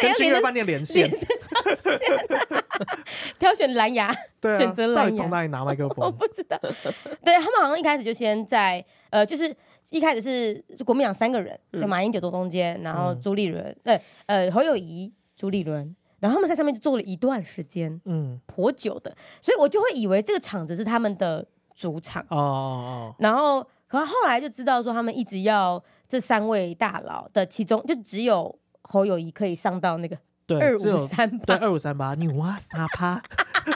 [0.01, 1.09] 跟君悦饭店连线。
[3.39, 4.13] 挑选蓝牙，
[4.57, 5.05] 选择蓝牙。
[5.05, 6.07] 到底从哪里拿麦克风？
[6.07, 6.59] 我不知道。
[7.25, 9.55] 对，他们好像一开始就先在呃，就是
[9.91, 23.15] 一开始是国民党三个人，就马英九坐中间，然后朱立伦，对，呃，侯友谊、朱立伦，然后他们在上面就坐了一段时间，嗯，颇久的，所以我就会以为这个场子是他们的主场哦哦哦。
[23.19, 30.17] 然后，可是后来就知道说，他们一直要这三位大佬的其中，就只有侯友谊可以上到那个。
[30.47, 33.23] 对，二五三八，对，二五三八，牛啊，三趴，
[33.73, 33.75] 有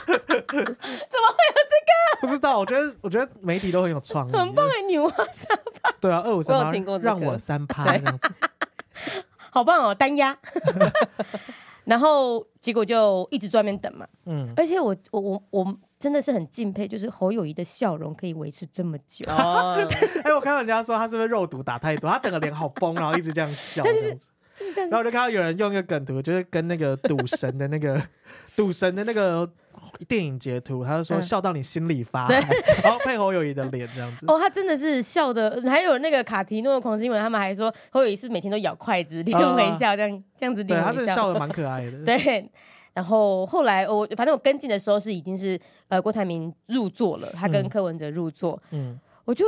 [0.49, 2.21] 这个？
[2.21, 8.29] 不知道，我觉得，我觉得媒体都很有创意，很棒哎，牛啊，三趴，对啊，二五三八，让我三趴这样子，
[9.51, 10.37] 好棒哦，单压，
[11.85, 19.25] 然后结果就一直在那边等嘛，嗯，而且我我我我真的是很敬佩，就是侯友谊的笑容可以维持这么久。
[19.29, 24.27] 哎、我看到人家说他是不是肉毒打太多，他整个脸好崩，然后一直这样笑这样子。
[24.75, 28.01] 然后我就看到有人用一个梗图，就是跟那个赌神的那个
[28.57, 29.49] 赌神的那个
[30.07, 34.25] 电影截图，他就说笑到你心里发然后配侯友谊的脸这样子。
[34.27, 40.63] 哦，他真的是笑的，还有那个卡提诺的狂新闻，他们还说侯友宜是每天都咬筷子，脸微笑这样这样子。
[40.63, 42.03] 对，他真的笑的蛮可爱的。
[42.05, 42.49] 对。
[42.91, 49.45] 然后后来我反正我跟进的时候是已经是呃郭台铭入座了，他跟柯文哲入座，嗯，嗯我就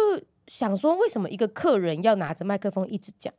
[0.47, 3.33] 想说为什么一个客人要拿着麦克风一直讲？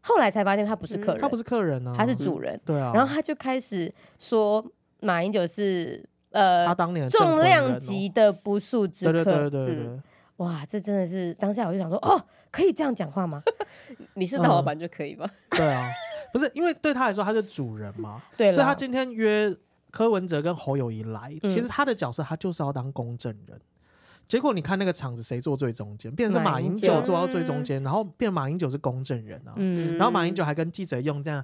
[0.00, 2.58] 后来才发现他不是客人，嗯、他不是客人呢、啊，他是主人。
[2.64, 4.64] 对啊，然后他就开始说
[5.00, 6.02] 马英九是
[6.38, 10.02] 呃他当年重量级的不速之客，对对对对对、嗯，
[10.36, 12.20] 哇，这真的是当下我就想说哦，
[12.50, 13.42] 可以这样讲话吗？
[14.14, 15.28] 你是大老板就可以吧？
[15.50, 15.90] 对啊。
[16.30, 19.50] 不是，因为对他来说他是主人嘛， 对，所以他今天约
[19.90, 23.58] 柯文哲跟侯友谊来，嗯、其实他的角色他就是要当公证人。
[24.28, 31.42] 结果你看那个场子谁坐最中间，变成是马英九坐到最中间，然后变马英九是公证人啊，嗯、然后马英九还跟记者用这样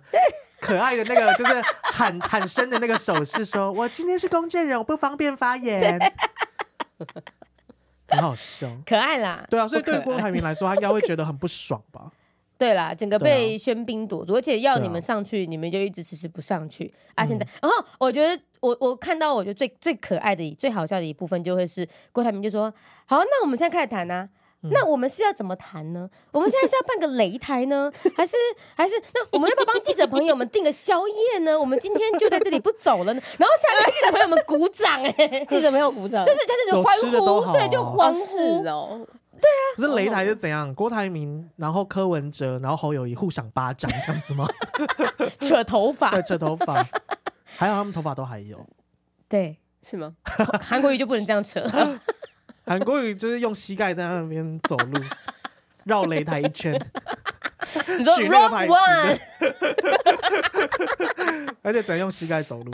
[0.64, 6.00] 可爱的那个就是喊喊声的那个手势，说我今天是公证人，我不方便发言，
[8.08, 12.10] 很好笑，可爱啦，对啊，所以对郭台铭来说，他应该会觉得很不爽吧。
[12.56, 17.24] 对啦，整个被喧宾夺主，而且要你们上去，你们就一直迟迟不上去啊！
[17.24, 22.72] 现在，然后我觉得我我看到，我觉得最最可爱的、最好笑的一部分，就会是郭台铭就说
[23.04, 24.28] ：“好，那我们现在开始谈呢？
[24.70, 26.08] 那我们是要怎么谈呢？
[26.32, 28.36] 我们现在是要办个擂台呢， 还是
[28.74, 31.58] 还是那我们要不要帮记者朋友们订个宵夜呢？
[31.58, 33.22] 我们今天就在这里不走了呢？
[33.38, 39.06] 然后下面记者朋友们鼓掌，哎，记者没有鼓掌，就是他这种欢呼，对，就欢呼哦。”
[39.44, 40.74] 对啊，可是擂台是怎样？
[40.74, 44.46] 郭台铭，然后柯文哲，然后侯友谊互赏巴掌这样子吗？
[45.40, 46.82] 扯头发，对，扯头发，
[47.44, 48.64] 还有他们头发都还有，
[49.28, 50.14] 对，是吗？
[50.62, 51.60] 韩国瑜就不能这样扯，
[52.66, 54.98] 韩国语就是用膝盖在那边走路，
[55.84, 56.72] 绕擂台一圈，
[57.98, 58.72] 你说举那个牌子，
[61.62, 62.72] 而且只能用膝盖走路。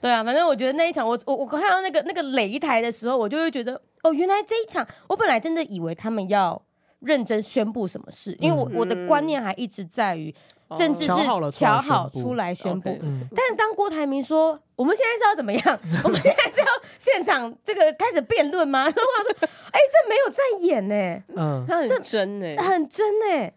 [0.00, 6.60] 对啊，反正我觉得那一场，我我我看到那个那个擂台的时候，我就会觉得，哦，原来这一场，我本来真的以为他们要
[7.00, 10.32] 认真宣布什么事，因为我我的观念还一直在于
[10.76, 11.08] 政治是
[11.50, 12.98] 瞧好出来宣布，
[13.34, 16.66] 但是当郭台铭说我们现在是要怎么样， 我们现在是要
[16.98, 18.82] 现场这个开始辩论吗？
[18.84, 23.50] 然后我想说，哎，这没有在演呢，嗯，他很真呢，很真呢。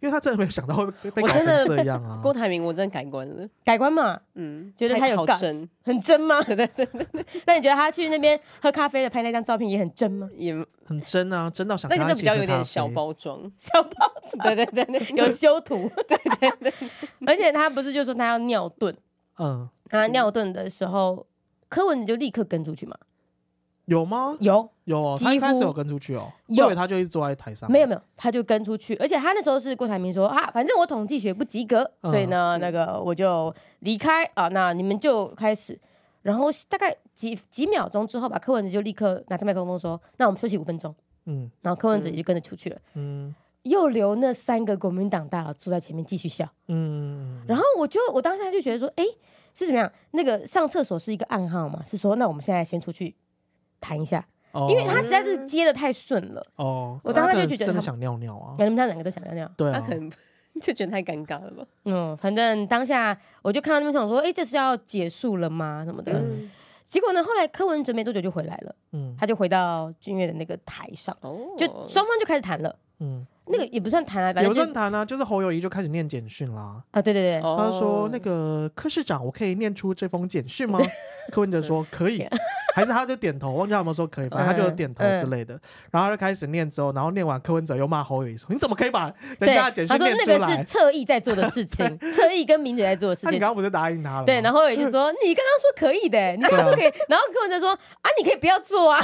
[0.00, 2.20] 因为他真的没有想到会被改成这样啊！
[2.22, 4.20] 郭台铭，我真的改观了，改观嘛？
[4.34, 6.40] 嗯，觉得他有真，很真吗？
[6.42, 6.86] 对 对对。
[7.46, 10.28] 那你觉得他去那边喝咖啡的拍那张照片也很真吗？
[10.36, 10.54] 也
[10.86, 11.90] 很真啊，真到想。
[11.90, 14.54] 那个就比较有点小包装，小包装。
[14.54, 15.90] 对对对，有修图。
[16.06, 16.72] 对对对。
[17.26, 18.94] 而且他不是就说他要尿遁？
[19.38, 19.68] 嗯。
[19.88, 21.26] 他尿遁的时候，
[21.68, 22.96] 柯文哲就立刻跟出去嘛。
[23.88, 24.36] 有吗？
[24.40, 27.70] 有有哦，他一开始有跟出去哦，以为他就一直坐在台上。
[27.72, 35.78] 没有没有，他就跟出去，而且他那时候是郭台铭说啊，反正我统计学不及格，所以呢，那个我就离开啊，那你们就开始。
[36.20, 42.78] 然后大概几几秒钟之后吧，柯文哲就立刻拿着麦克风说：“那我们休息五分钟。”嗯，然后柯文哲也就跟着出去了。
[42.94, 46.46] 嗯，又留那三个国民党大佬坐在前面继续笑。
[46.66, 49.04] 嗯，然后我就我当时就觉得说，哎，
[49.54, 49.90] 是怎么样？
[50.10, 51.82] 那个上厕所是一个暗号嘛？
[51.84, 53.14] 是说那我们现在先出去。
[53.80, 54.24] 谈一下，
[54.68, 56.42] 因为他实在是接的太顺了。
[56.56, 59.50] 哦，我当时就觉得真的想尿尿啊，可能他们两个都想尿尿。
[59.56, 60.10] 对，他可能
[60.60, 61.64] 就觉得太尴尬了吧。
[61.84, 65.84] 嗯，反正当下我就看到他们想说，哎，这是要结束了吗？
[65.84, 66.22] 什么的。
[66.84, 68.74] 结果呢，后来柯文哲没多久就回来了。
[68.92, 71.16] 嗯，他就回到君悦的那个台上，
[71.58, 72.74] 就双方就开始谈了。
[73.00, 73.26] 嗯。
[73.50, 76.82] 那个也不算谈啊，反正也不算谈啊，就是侯友谊就开始念简讯啦。
[76.90, 80.78] 啊，对对对，他说那个柯市长，我可以念出这封简讯吗？
[81.30, 82.26] 柯文哲说可以，
[82.74, 85.52] 还是他就点头，忘记他有没有说可以，反正他就点头之类的。
[85.90, 93.32] 然后他就开始念之后，然后念完柯文哲又骂侯友谊说：“你怎么可以把人家 的简讯念出来？”他说那个是侧翼在做的事情， 侧翼跟明姐在做的事情。
[93.32, 94.24] 你刚刚不是答应他了？
[94.24, 98.98] 对，然后侯友宜就说：“你刚刚说可以的，你刚刚说可以。”然后柯文哲说：“啊，你可以不要做啊。”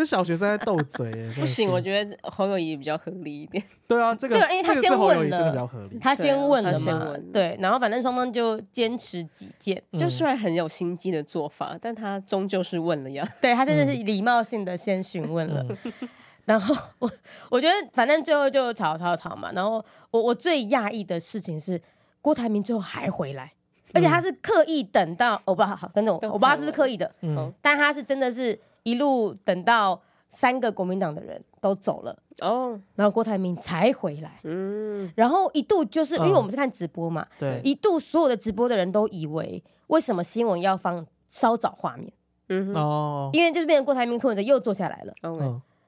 [0.00, 3.62] 这小学生在斗嘴，不行，我觉得侯友谊比较合理一点。
[3.86, 5.98] 对啊，这个对，因为他先问了，真的比较合理。
[5.98, 13.28] 他先问了嘛，对，然后反正双方就坚持己见，就虽然很有心机的做法，但他终究是问了呀。
[13.42, 15.66] 对，他真的是礼貌性的先询问了，
[16.46, 17.10] 然后我
[17.50, 21.78] 我觉得反正最后就吵吵吵嘛，然后我我最讶异的事情是
[22.22, 23.52] 郭台铭最后还回来，
[23.92, 28.58] 而且他是刻意等到欧巴，好，跟着我，我不知道是不是刻意的，嗯，但他是真的是。
[28.82, 34.40] 一路等到三个国民党的人都走了哦，然后郭台铭才回来。
[34.44, 42.12] 嗯，然后一度就是因为我们是看直播嘛，对，一度所有的直播的人都以为为什么新闻要放稍早画面？
[42.48, 45.38] 嗯哦，因为就是变成郭台铭柯文哲又坐下来了，嗯，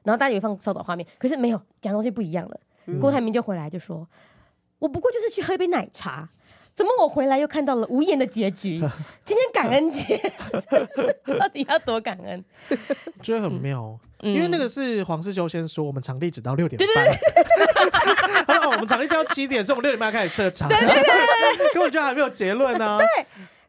[0.02, 2.60] 然后大家以为放稍早画面，可是没有讲东西不一样了。
[3.00, 4.06] 郭台铭就回来就说
[4.80, 6.28] ：“我不过就是去喝一杯奶茶。”
[6.74, 8.80] 怎么我回来又看到了无言的结局？
[9.24, 10.16] 今天感恩节，
[11.38, 12.44] 到底要多感恩？
[13.22, 17.06] 觉得很妙，因为那个是黄世修先说，我们场地只到六点半，
[18.46, 22.98] 他说我们场地就要七点，所以我们六点半开始撤场，对对对，根本就还没有结论呢。
[22.98, 23.26] 对。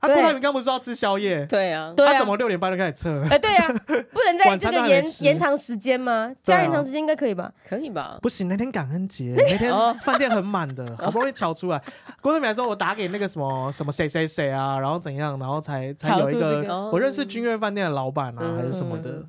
[0.08, 1.46] 他郭台铭刚不是说要吃宵夜？
[1.46, 3.24] 对啊，他怎么六点半就开始撤？
[3.30, 6.30] 哎，对啊， 不能在这个延延长时间吗？
[6.44, 7.50] 加延长时间应该可以吧？
[7.66, 8.20] 可以吧？
[8.22, 11.82] 不行，那天感恩节， 那天饭店很满的， 好不容易瞧出来。
[12.22, 19.24] 郭台铭还说：“我打给那个什么什么谁谁谁啊，然后怎样，然后才才有一个我认识君悦饭店的老板啊，还是什么的。”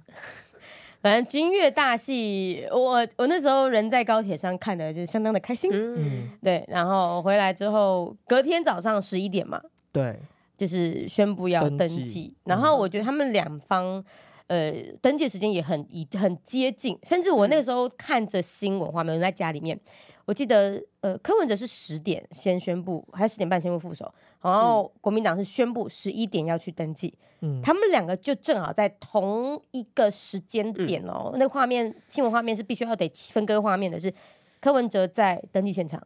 [1.02, 5.70] 反正君悦大戏，我我那时候人在高铁上看的，就相当的开心。
[5.70, 6.64] 嗯，对。
[6.66, 9.60] 然后回来之后，隔天早上十一点嘛。
[9.92, 10.18] 对。
[10.57, 14.03] 就是宣布要登记，然后我觉得他们两方，
[14.47, 19.79] 呃，登记时间也很一很接近，甚至我那个时候看着新闻画面，在家里面，
[20.27, 34.12] 我记得，呃，柯文哲是十点先宣布，还是十点半宣布副手，然后国民党是宣布十一点要去登记，嗯，他们两个就正好在同一个时间点哦，那个画面新闻画面是必须要得分割画面的，是
[34.61, 36.01] 柯文哲在登记现场。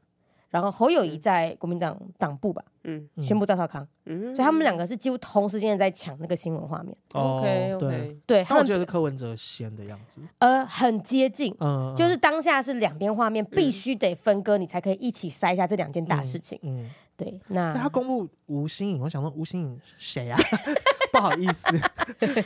[0.51, 6.96] 然后侯友谊在国民党党部吧，嗯，宣布赵少康，嗯，所以他们两个是几乎同时间在抢那个新闻画面。
[7.12, 16.59] OK OK，对，他们觉得是柯文哲先的样子，呃，很接近，嗯，就是当下是两边画面必须得分割，你才可以一起塞下这两件大事情。
[16.62, 20.38] 嗯，对，那他公布吴新颖，我想说吴欣颖谁啊？
[21.12, 21.66] 不好意思，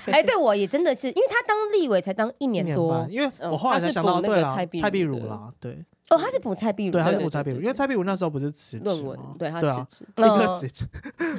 [0.06, 5.84] 哎，对我也真的是，因为他当立委才当一年多，因为我后来才想到对了，蔡碧如啦，对。
[6.12, 10.84] 哦，他是补蔡壁如，对，他是补蔡壁如，因为蔡壁如那时候不是辞职论文，对他辞职，立刻辞职，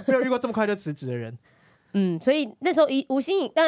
[0.07, 1.37] 没有遇过这么快就辞职的人。
[1.95, 3.67] 嗯，所以那时候一吴欣盈，但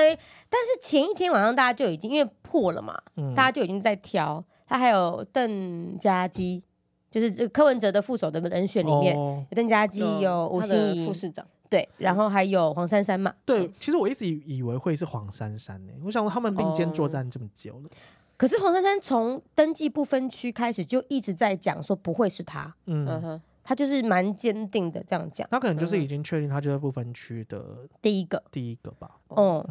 [0.49, 2.99] 但是前一天晚上大家就已经因为破了嘛，
[3.35, 6.63] 大家就已经在挑，他还有邓家基，
[7.11, 13.31] 就是这柯文哲的副手的人选里面，有邓家基，有吴欣颖副市长，对，然后还有黄珊珊嘛。
[13.45, 17.89] 对，其实我一直以为会是黄珊珊呢，我想说他们并肩作战这么久了。
[18.37, 25.47] 可是黄珊珊从登记不分区开始就一直在讲说不会是他，嗯哼，他就是蛮坚定的这样讲。
[25.49, 29.11] 他可能就是已经确定他就是不分区的第一个，第一个吧。
[29.29, 29.65] 哦，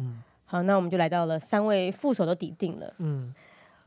[0.45, 2.93] 好，那我们就来到了三位副手都抵定了。
[2.97, 3.33] 嗯，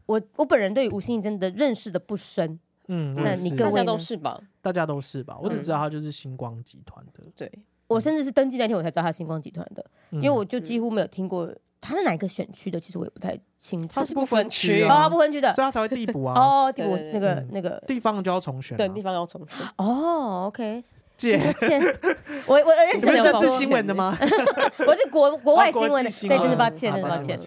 [0.06, 2.60] 我我本人对吴欣盈真的认识的不深。
[2.86, 4.40] 嗯，那你大家都是吧？
[4.62, 5.36] 大家都是吧？
[5.42, 7.24] 我只知道他就是星光集团的。
[7.36, 7.50] 对，
[7.88, 11.52] 我甚至是登记那天我才知道他星光集团的，因为我就几乎没有听过。
[11.80, 12.80] 他是哪一个选区的？
[12.80, 13.94] 其实我也不太清楚。
[13.94, 16.34] 他是不分区哦，不分区的，所以他才会递补啊。
[16.66, 19.66] 哦，递补那个那个地方就要重选，对，地方要重选。
[19.76, 20.82] 哦，OK，
[21.16, 21.38] 姐，
[22.46, 24.16] 我我认识政治新闻的吗？
[24.86, 27.38] 我是国国外新闻的，对，真是抱歉，真是抱歉。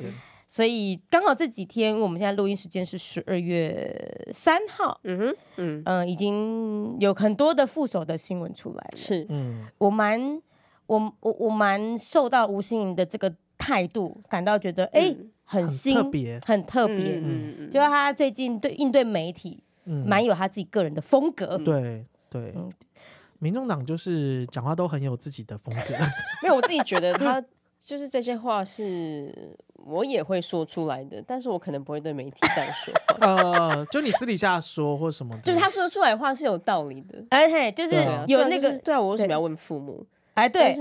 [0.48, 5.00] 所以刚好这几天，我们现在录音时间是十二月三号。
[5.04, 8.98] 嗯哼，嗯嗯，已经有很多的副手的新闻出来了。
[8.98, 10.42] 是，嗯，我蛮
[10.88, 13.34] 我我我蛮受到吴欣盈的这个。
[13.62, 22.54] 态度感到觉得哎、欸、很新很特别，很特别，嗯嗯，就是他最近对应对媒体，嗯，蛮有他自己个人的风格，对对，
[23.40, 25.94] 民众党就是讲话都很有自己的风格，
[26.42, 27.40] 没有，我自己觉得 他
[27.80, 33.26] 就是这些话是我也会说出来的，但是我可能不会对媒体这样说话，
[33.70, 37.96] 呃，就你私底下说或什么，就是他说出来的话是有道理的，哎嘿，就是
[38.28, 40.06] 有那个对啊，我为什么要问父母？
[40.34, 40.74] 哎，对。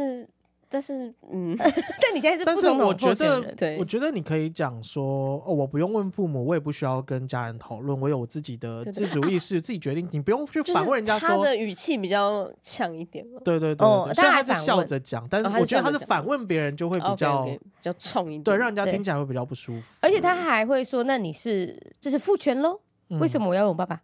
[0.72, 11.28] 但是，嗯， 但你现在是，但是我觉得，对，我觉得你可以讲说，哦，我不用问父母，我也不需要跟家人讨论，我有我自己的自主意识，自己决定，你不用去反问人家说。
[11.28, 13.40] 他的语气比较呛一点嘛。
[13.44, 19.96] 对对对，虽然他是笑着讲，但是我觉得他是反问别人就会比较比较冲一点，对，让人家听起来会比较不舒服。
[20.00, 22.78] 而且他还会说：“那你是这是父权喽？
[23.18, 24.00] 为什么我要问我爸爸？”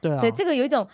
[0.00, 0.88] 对啊，对，这个有一种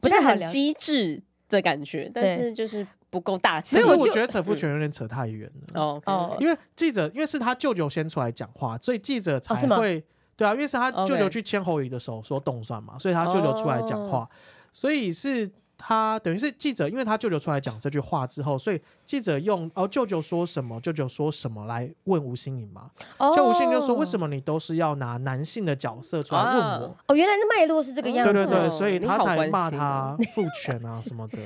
[0.00, 2.84] 不是很机智的感觉，但是就是。
[3.14, 5.80] 不够大气，所以我觉得扯父权有点扯太远了。
[5.80, 10.04] 哦哦，因为记者，因为是他舅舅先出来讲话，所以记者才会
[10.36, 14.28] 对啊，因为是他舅舅去牵侯友宜的手说动算嘛，所以他舅舅出来讲话，
[14.72, 15.48] 所以是。
[15.86, 22.90] 他等于是记者，因为他舅舅出来讲这句话之后，所以记者用哦舅舅说什么，舅舅说什么来问吴欣颖嘛。
[23.36, 28.32] 就吴欣盈就说：“为什么你都是要拿男性的角色出来问我？”哦，原来的脉络是这个样子。
[28.32, 31.38] 对对对，所以他才骂他 父权啊什么的。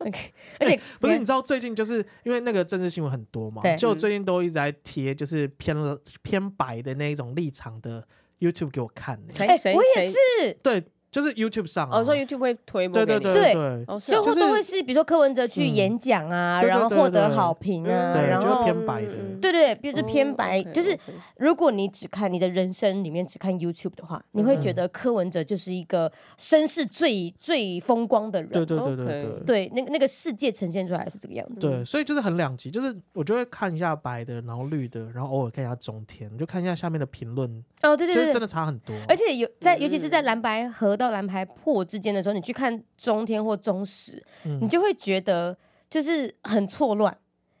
[0.60, 5.74] 而且不是你知道最近就是因为那个政治新闻很多嘛，就最近都一直在贴就是偏
[6.20, 8.06] 偏白的那一种立场的
[8.40, 9.18] YouTube 给我看。
[9.30, 10.84] 谁谁我也是对。
[11.16, 19.08] 就是 YouTube 上，哦，说 YouTube 会推播给你，对对对，就会都会是比如说柯文哲去演讲啊，然后获得好评啊，然后偏白的，
[19.40, 20.94] 对对，比如说偏白，就是
[21.38, 37.50] 如果你只看你的人生里面只看 YouTube 的话，你会觉得柯文哲就是一个身世最最风光的人，对对对对对，对，那个那个世界呈现出来是这个样子，对，所以就是很两极，就是我就会看一下白的，然后绿的，然后偶尔看一下中天，就看一下下面的评论，
[37.80, 44.24] 哦对对对，真的差很多，而且有在尤其是在蓝白合到蓝牌破之间的时候，你去看中天或中时，
[44.60, 45.56] 你就会觉得
[45.88, 47.16] 就是很错乱，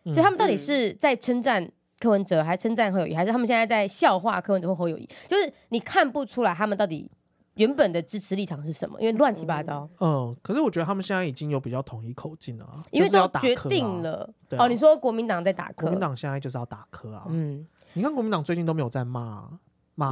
[0.06, 5.08] 就他们到底是在称赞柯文哲，还称赞侯友谊，还是他们现在在笑话柯文哲或侯友谊？
[5.28, 7.10] 就是你看不出来他们到底
[7.54, 9.88] 原本的支持立场是什么，因为乱七八糟。
[10.00, 14.28] 嗯，可是我觉得他们现在已经有比较统一口径了，因为都决定了。
[14.58, 17.24] 哦，你说国民党在打柯，国民党现在就是要打科啊。
[17.28, 19.48] 嗯，你看国民党最近都没有在骂。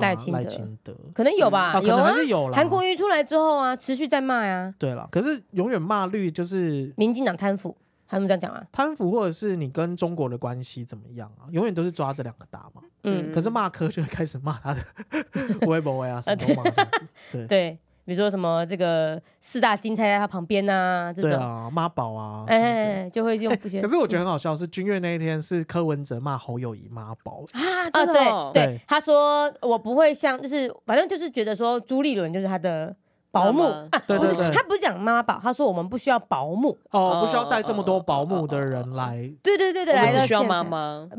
[0.01, 4.75] 赖清德可能有吧，有啊，有韩国瑜出来之后啊，持续在骂呀。
[4.79, 7.77] 对了，可是永远骂绿就是民进党贪腐，
[8.09, 8.65] 他们这样讲啊？
[8.73, 11.45] 贪腐或者是你跟中国的关系怎么样啊？
[11.51, 12.83] 永远都是抓这两个打嘛。
[13.03, 14.81] 嗯，可是骂科就会开始骂他的
[15.69, 16.85] 微博 啊什么骂。
[17.31, 17.79] 对对。
[18.05, 22.59] 比如说什么这个四大金钗在他旁边呐、啊，这种啊妈宝啊，哎、
[23.03, 23.83] 欸，就会用不些、欸。
[23.83, 32.95] 可是我觉得很好笑，是君悦那一天是柯文哲骂侯友谊妈宝啊，真的、哦啊、对对，对他说我不会像，就是反正就是觉得说朱立伦就是他的。
[33.35, 39.29] 保姆啊，对对对，他不是讲妈宝，他说我们不需要保姆哦，不需要带这么多保姆的人来。
[39.43, 41.09] 对对对对，我们只需要妈妈。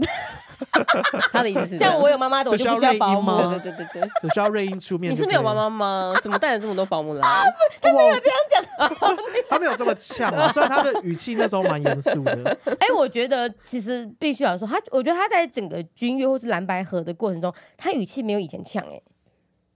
[1.34, 3.36] 他的意思是，像我有妈妈的，我就不需要保姆。
[3.36, 5.11] 对对对对对，只需要瑞英出面。
[5.11, 6.13] 你是没有妈妈吗？
[6.22, 7.22] 怎么带了这么多保姆来？
[7.82, 8.97] 他没有这样讲，
[9.49, 10.47] 他没有这么呛啊。
[10.53, 12.57] 虽然他的语气那时候蛮严肃的。
[12.80, 19.01] 哎，我觉得其实必须要说，他我觉得他在整个军乐或是蓝白河的过程中，他语气没有以前呛哎。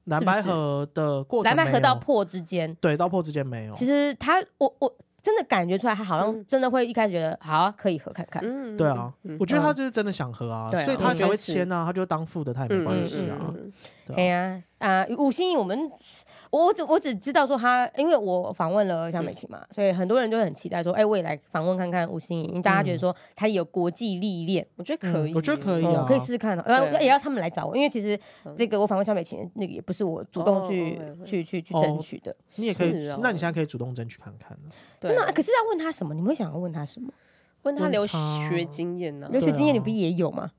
[0.09, 3.73] 蓝白河的过程，蓝白河到破之间，对，到破之间没有。
[3.73, 8.41] 其实他，我我真的感觉出来，他好像真的会一开始觉得，好啊，可以合看看。
[8.45, 13.53] 嗯，对啊，我觉得他就是真的想合啊，所以他才会签啊，他就当副的，他也没关系啊。
[14.05, 14.61] 对呀。
[14.79, 15.91] 啊，吴欣盈，我们
[16.51, 28.19] 我只我只知道说他，因为我访问了萧美琴嘛，所以很多人都很期待说，哎，未来访问看看吴欣盈，因为大家觉得说他有国际历练，我觉得可以，我觉得可以啊，可以试试看，然后也要他们来找我，因为其实
[28.57, 34.57] 这个我访问萧美琴那个也不是我主动去去去去争取的，你也可以，那你现在可以主动争取看看，
[34.99, 36.13] 真的，可是要问他什么？
[36.13, 37.11] 你们会想要问他什么？
[37.63, 39.27] 问他留学经验呢？
[39.29, 40.49] 留学经验你不也有吗？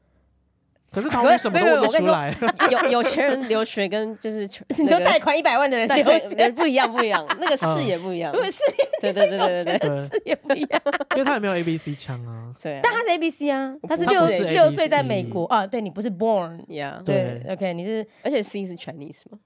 [0.93, 2.35] 可是他为什么都问不出来？
[2.71, 4.41] 有 有钱人留学跟就是
[4.79, 6.51] 你说贷款一百万的人留学。
[6.53, 9.79] 不一样，不一样，那个视野不一样，视野对对对对。
[9.79, 10.81] 对，视野不一样，
[11.15, 15.45] 因为他也没有 A B C 枪啊，对，但他是 A B C 啊，他是六六岁在美国。
[15.47, 19.39] 啊，对你不是 born，呀对，OK，你是，而且 C 是 Chinese 吗？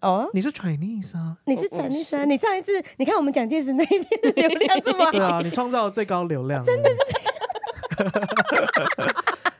[0.00, 9.14] 哦，你是 Chinese 啊，你是 Chinese 啊，你上一次你看我们蒋介石那一边的流量这么好，对啊，你创造了最高流量，真的是这样。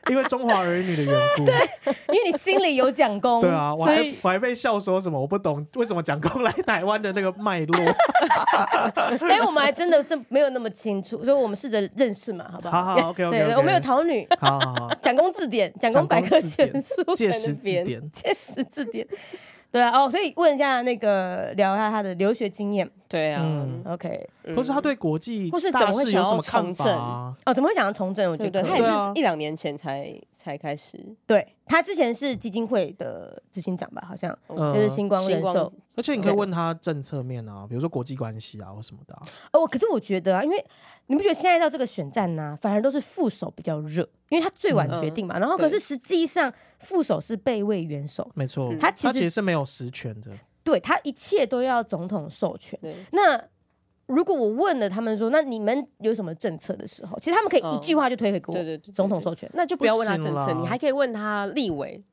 [0.09, 1.53] 因为中华儿女的缘故， 对，
[1.85, 7.75] 因为你心里有蒋公，对啊，我还我还被笑说什么我不懂为什么蒋公来台湾的那个脉络，
[9.29, 12.83] 哎，我们还真的是没有那么清楚，所以我们试着认识嘛，好不好？
[12.83, 19.07] 好好， OK OK，我们有桃女，好好好，蒋公字典，蒋公百科全书，介石字典，介石字典。
[19.71, 22.89] 对啊，哦，所以问一下那个聊一下他的留学经验。
[23.11, 27.35] 对啊，OK，或是他对国际或是怎么会想要从政哦？
[27.53, 28.31] 怎么会想要从政？
[28.31, 30.97] 我觉得他也是一两年前才才开始。
[31.27, 34.01] 对，他之前是基金会的执行长吧？
[34.07, 35.69] 好像就是星光人寿。
[35.97, 39.13] 而且你可以问他政策面啊，比如说国际关系啊或什么的。
[39.51, 40.65] 哦，可是我觉得啊，因为
[41.07, 45.37] 你不觉得现在到这个选战呢，反而都是副手比较热，因为他最晚决定嘛。
[45.37, 50.31] 然后可是实际上副手是备位元首，没错，他其实是没有实权的。
[50.63, 52.79] 对，他一切都要总统授权。
[53.11, 53.41] 那
[54.07, 58.53] 如果我问了他们说，那你们有什么政策的时候，其实他们可以一句话就推回给我。
[58.53, 62.03] 对对对，总统授权，那就不要问他政策，你还可以问他立委，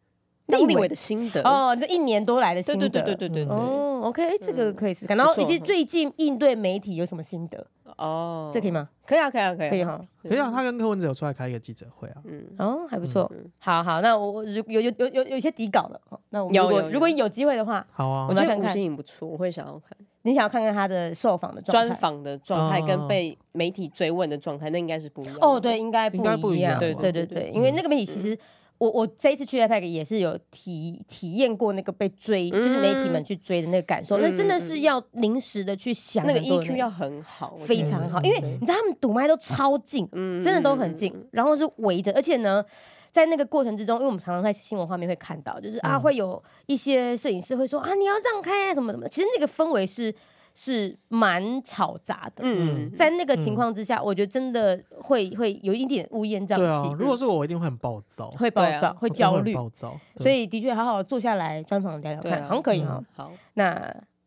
[0.47, 2.89] 立委的心得哦，这一年多来的心得。
[2.89, 3.55] 对对对对对。
[3.55, 5.17] 哦，OK，这个可以试试看。
[5.17, 7.67] 然后以及最近应对媒体有什么心得？
[7.99, 8.89] 哦，这可以吗？
[9.07, 10.01] 可以啊，可以啊，可以，可以哈。
[10.23, 12.15] 可以啊，他跟柯文哲有出来开一个记者会啊。
[12.25, 13.31] 嗯，哦，还不错。
[13.35, 16.01] 嗯好好，那我有有有有有一些底稿了。
[16.31, 19.97] 那我如果如果有机会的话，好啊，我觉得吴欣颖不错，我会想要看。
[20.23, 25.37] 你想要看看他的受访的专访的状态，跟被媒体追问的状态，那应该是不一样。
[25.41, 26.79] 哦，对，应该不一样。
[26.79, 28.39] 对对对对，因为那个媒体其实。
[28.79, 42.65] 我我这一次去 IPAC 也是有体体验过那个被追，嗯、就是媒体们去追的那个感受，嗯、那真的是要临时的去想，那个 EQ 要很好，非常好，因为你知道他们堵麦都超近，嗯、真的都很近，嗯、然后是围着，而且呢，
[43.11, 49.09] 在那个过程之中，因为我们常常在新闻画面会看到，就是啊，会有一些摄影师会说啊，你要让开啊，什么什么。
[49.09, 50.15] 其实那个氛围是
[50.61, 52.43] 是蛮吵杂的。
[52.43, 56.97] 嗯，在那个情况之下，我觉得真的会会有一点乌烟瘴气。
[56.99, 59.97] 如果是我，我一定会很暴躁，会暴躁，会焦虑，暴躁。
[60.17, 63.01] 所以的确，好好坐下来专访聊聊看，好像可以哈。
[63.15, 63.73] 好，那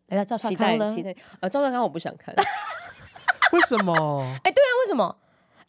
[0.08, 0.88] 来到赵少康呢。
[0.88, 2.34] 期待，呃，赵少康我不想看。
[3.52, 3.94] 为什么？
[4.46, 5.14] 哎，对啊，为什么？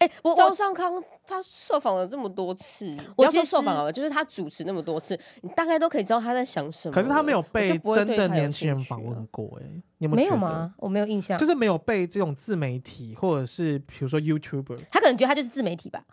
[0.03, 6.95] 哎，我赵尚康他受访了这么多次，我要说受访了，就是他主持那么多次，你大概都可以知道他在想什么。
[6.95, 9.67] 可是他没有被真的年轻人访问过，哎，
[9.99, 10.75] 你有没有吗？
[10.79, 16.05] 我没有印象，就是没有被这种自媒体或者是比如说 YouTuber，他可能觉得他就是自媒体吧，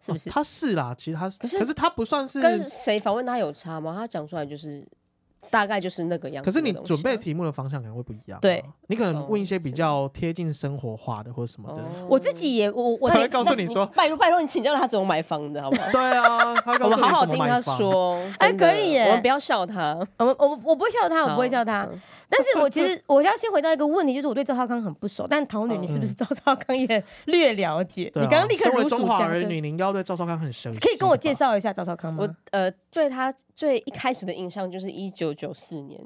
[0.00, 0.30] 是不是？
[0.30, 3.94] 他是啦，其实他是，可是可是他不算是跟谁访问他有差吗？
[3.94, 4.86] 他讲出来就是。
[5.50, 6.50] 大概就是那个样子。
[6.50, 8.38] 可是你准备题目的方向可能会不一样。
[8.40, 11.82] 对，你可能问一些比较贴近生活化的或者什么的。
[12.08, 15.92] 我自己也我我他会告诉你说，拜托拜托你请教他怎么买房的好不好？
[15.92, 17.08] 对啊，他告诉你怎么买房。
[17.08, 21.88] 我们好好听他说，哎，可以耶，我们不要笑他，我们我我不会笑他，我不会笑他。
[22.28, 28.10] 但是我其实 我要先回到一个问题，就是我对赵少康很不熟，但桃女你是不是赵少康也略了解？
[28.14, 29.48] 你刚刚立刻如数家珍。
[29.48, 32.24] 女，你要对赵少康很熟悉，可以跟我介绍一下赵少康吗？
[32.24, 36.00] 我呃，对他最一开始的印象就是一九九四年。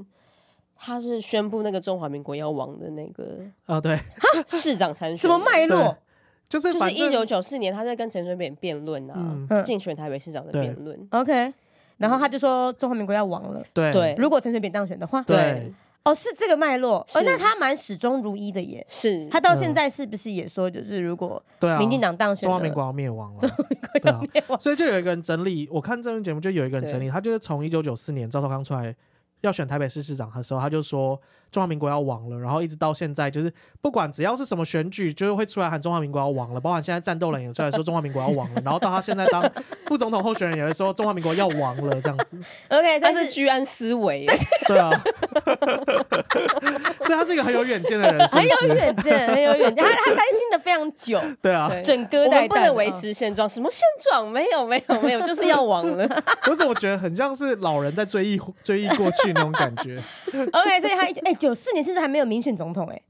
[0.81, 3.99] 他是宣布那个中华民国要亡的那个啊，对，
[4.51, 5.97] 市长参选什么脉络？
[6.49, 10.97] 就是就是一九九四年他在跟陈水扁辩论啊，竞选台北市长的辩论。
[11.11, 11.53] OK，
[11.97, 13.61] 然后他就说中华民国要亡了。
[13.75, 15.73] 对，如果陈水扁当选的话，对，
[16.05, 16.99] 哦，是这个脉络。
[17.13, 18.87] 哦，那他蛮始终如一的耶。
[18.89, 21.43] 是他到现在是不是也说，就是如果
[21.81, 24.61] 民进党当选，中华民国要灭亡了，中华民国要灭亡。
[24.61, 28.95] 所以就有一个人整理，我看这档节目就有一个人整理，他就是从一九九四年赵少康出来。
[29.41, 31.21] 要选台北市市长的时候，他就说
[31.51, 39.51] 中华民国要亡了，然后一直到现在，就是不管只要是什么选举，就是会出来喊中华民国要亡了，包括现在战斗人也出来说中华民国要亡了，然后到他现在当
[39.87, 42.39] 副总统候选人也会说中华民国要亡了这样子。
[42.69, 44.27] OK，他是居安思危，
[44.67, 44.91] 对啊，
[47.05, 56.07] 所以他是一个很有远见的人，很有远见，很有远见，他他担心的非常久，对啊，整个代不能维持现状，什么现状没有没有没有，就是要亡了。
[56.51, 60.03] 我怎么觉得很像是老人在追忆追忆过去那种感觉。
[60.53, 63.03] OK，所以他哎九四年甚至还没有民选总统哎，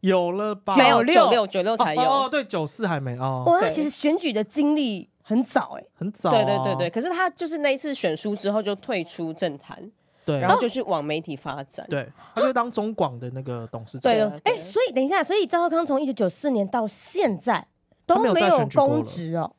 [0.00, 0.72] 有了吧？
[0.74, 3.44] 九六九六才有哦，对，九四还没哦。
[3.46, 6.30] 哇，他其实选举的经历很早哎，很早。
[6.30, 9.78] 对对对对，可是他就是那一次选输之后就退出政坛，
[10.24, 11.86] 对，然后就去往媒体发展。
[11.90, 14.12] 对，他就当中广的那个董事长。
[14.12, 17.66] 对，哎，所以等一下，所以赵浩康从一九九四年到现在
[18.06, 19.52] 都没有公职哦。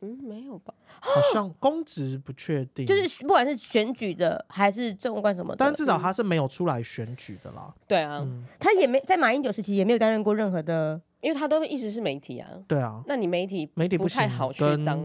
[0.00, 0.74] 嗯，没有吧？
[1.04, 7.74] 好像公职不确定，就是不管是选举的还是政务官什么的，但至少他是没有出来选举的啦。
[7.88, 8.24] 对啊，
[8.60, 12.48] 他也没在马英九时期也没有担任过任何的，因为他都一直是媒体啊。
[12.68, 15.02] 对啊，那你媒体媒体不太好去当，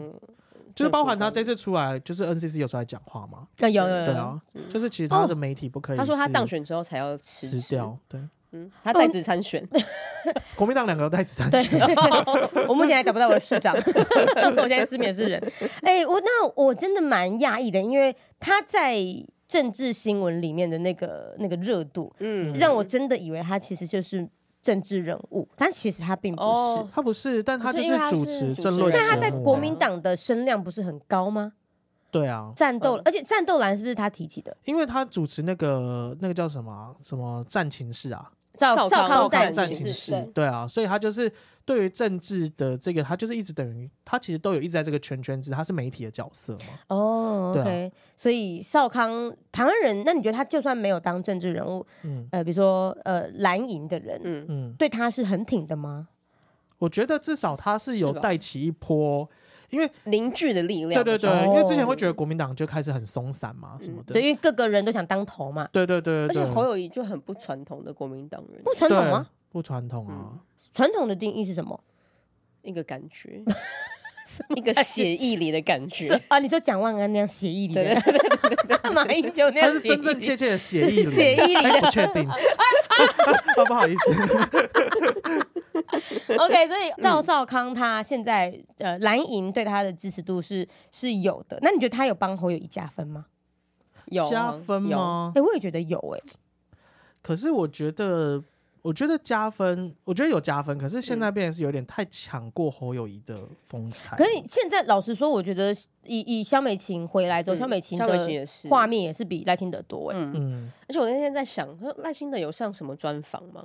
[0.75, 3.47] 就是包含他这次出来，就是 NCC 有出来讲话吗？
[3.57, 4.39] 有有有，对啊，
[4.69, 5.97] 就是其实他的媒体不可以。
[5.97, 8.21] 他说他当选之后才要辞掉，对。
[8.63, 9.67] 嗯，他代职参选，
[10.55, 11.79] 国民党两个都代职参选。
[11.79, 13.75] 对，我目前还找不到我的市长，
[14.57, 15.41] 我现在失眠是人。
[15.81, 18.97] 哎、欸，我那我真的蛮讶异的，因为他在
[19.47, 24.27] 政治新闻里面的那个那个热度，嗯，让我真的以为他其实就是
[24.61, 28.91] 政治人物，但其实他并不是，哦、他不是，但他就是主持政论。
[28.93, 31.53] 但他在国民党的声量不是很高吗？
[32.09, 34.55] 对啊，战斗，而且战斗蓝是不是他提起的？
[34.65, 38.31] 因为他主持那个那个叫什么什么战情室啊。
[38.57, 41.31] 少康战情室，对啊，所以他就是
[41.65, 46.65] 对于政治的这个，他就是一直等于他其实都有一直在这个圈圈子，他是媒体的角色嘛。
[46.87, 56.07] 哦，OK，所以少康台湾人，那你觉得他就算没有当政治人物，嗯，呃，比如说呃蓝营的人，嗯嗯，对他是很挺的吗？
[56.79, 59.29] 我觉得至少他是有带起一波。
[59.69, 64.13] 因为凝聚的力量，对对对，因为之前会觉得国民党就开始很松散嘛，什么的。
[64.13, 65.67] 对，因为各个人都想当头嘛。
[65.71, 69.27] 对对对，而且侯友宜就很不传统的国民党人，不传统吗？
[69.49, 70.39] 不传统啊。
[70.73, 71.79] 传统的定义是什么？
[72.61, 73.43] 一个感觉，
[74.55, 76.39] 一个协议里的感觉啊！
[76.39, 77.95] 你说蒋万安那样协议里的，
[78.93, 82.27] 马英九那样，他是真真切切的协议里，协议里不确定。
[83.67, 84.11] 不好意思。
[86.37, 93.25] OK，所以赵少康他现在呃蓝营对他的支持度是是有的，那你觉得他有帮侯友宜加分吗？
[94.07, 95.31] 有加分吗？
[95.35, 96.23] 哎、欸，我也觉得有哎、欸。
[97.21, 98.41] 可是我觉得，
[98.87, 100.77] 我觉得加分，我觉得有加分。
[100.77, 104.15] 可是现在变成是有点太抢过侯友谊的风采。
[104.15, 105.73] 可是你现在老实说，我觉得
[106.05, 108.07] 以以萧美琴回来之后，萧、嗯、美琴的
[108.69, 110.23] 画面也是比赖清德多哎、欸。
[110.23, 110.71] 嗯嗯。
[110.87, 113.61] 而且我那天在想，说赖清德有上什么专访吗？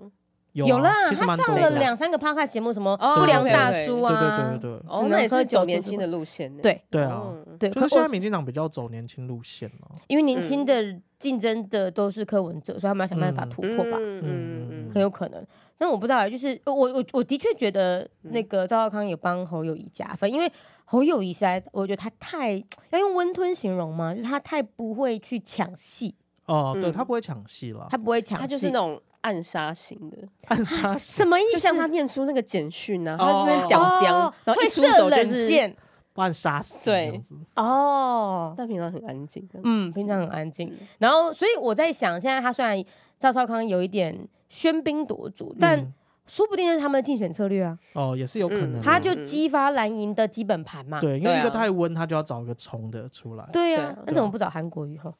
[0.55, 6.55] 有啦，他上了两三个 podcast 节目，什么不良大叔啊，对对对对，哦，那也是走年轻的路线。
[6.59, 7.71] 对对啊，对。
[7.71, 14.62] 可是现在民进党比较走年轻路线哦，因为年轻的竞争的都是柯文哲，所以他们要想办法突破吧，嗯嗯嗯，
[14.93, 15.47] 很有可能。
[15.79, 20.51] 但我不知道，就是我我我的确觉得那个赵少康有帮侯友谊加分，因为
[20.85, 22.55] 侯友谊实在，我觉得他太
[22.91, 24.15] 要用温吞形容吗？
[24.15, 26.15] 就是他太不会去抢戏
[26.47, 29.01] 哦，对他不会抢戏了，他不会抢，他就是那种。
[29.23, 30.19] 暗杀型的，
[30.49, 31.53] 暗杀什么意思？
[31.53, 35.73] 就像他念出那个简讯啊，他那边屌屌，然后一出手就是
[36.15, 37.23] 暗杀死，对，
[37.55, 40.77] 哦，但平常很安静，嗯，平常很安静。
[40.99, 42.85] 然后，所以我在想，现在他虽然
[43.17, 45.91] 赵少康有一点喧宾夺主，但
[46.27, 47.79] 说不定就是他们的竞选策略啊。
[47.95, 51.01] 哦，也是有可能，他就激发蓝营的基本盘嘛。
[51.01, 53.49] 对，因为一个太温，他就要找一个冲的出来。
[53.51, 54.99] 对呀，那怎么不找韩国瑜？
[54.99, 55.11] 哈？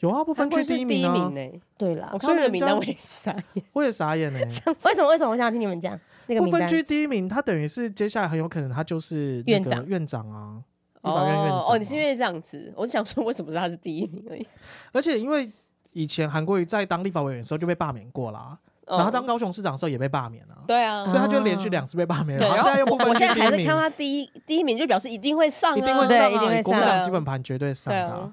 [0.00, 1.60] 有啊，不分区第一名呢。
[1.76, 4.38] 对啦，我看那个名单我也傻眼， 我也傻眼 呢。
[4.38, 5.08] 为什么？
[5.08, 5.30] 为什么？
[5.30, 6.60] 我想听你们讲那个名单。
[6.60, 10.62] 不分区第一名，他等于是接下来很有可能他就是院长，院长啊，
[11.02, 11.62] 立法院院长。
[11.62, 14.46] 哦，你是因为这样子，我就想说为什么是他是第一名而已。
[14.92, 15.50] 而且因为
[15.92, 20.56] 以前韩国瑜在当立法委员的时候就被罢免过啦，然后当高雄市长的时候也被罢免了。
[20.66, 22.38] 对啊，所以他就连续两次被罢免。
[22.38, 26.62] 然后现在又不分我现在还是看他第一第一名，就表示一定会上，一定会上，一定会上。
[26.62, 28.32] 国民党基本盘绝对上的。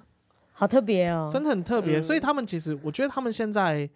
[0.55, 3.89] 好特别哦，真的很特别，所以他们其实，我觉得他们现在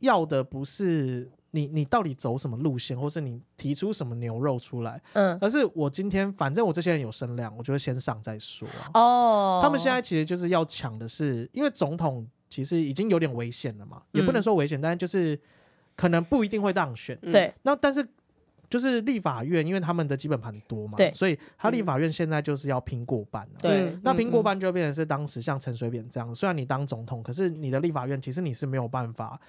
[0.00, 8.68] 要的不是你，你到底走什么路线，或是你提出什么牛肉出来，嗯，而是我今天反正我这些人有声量，我就会先上再说。
[8.92, 15.36] 哦，他们现在其实就是要抢的是，因为总统其实已经有点危险了嘛，也不能说危险，但是就是
[15.96, 17.18] 可能不一定会当选。
[17.32, 18.06] 对，那但是。
[18.68, 23.48] 就是立法院，因为他们的基本盘多嘛，对所以他立法院现在就是要拼过半。
[23.60, 29.40] 对，那拼过半就变成是当时像陈水扁这样，虽然你当总统，可是你的立法院其实你是没有办法，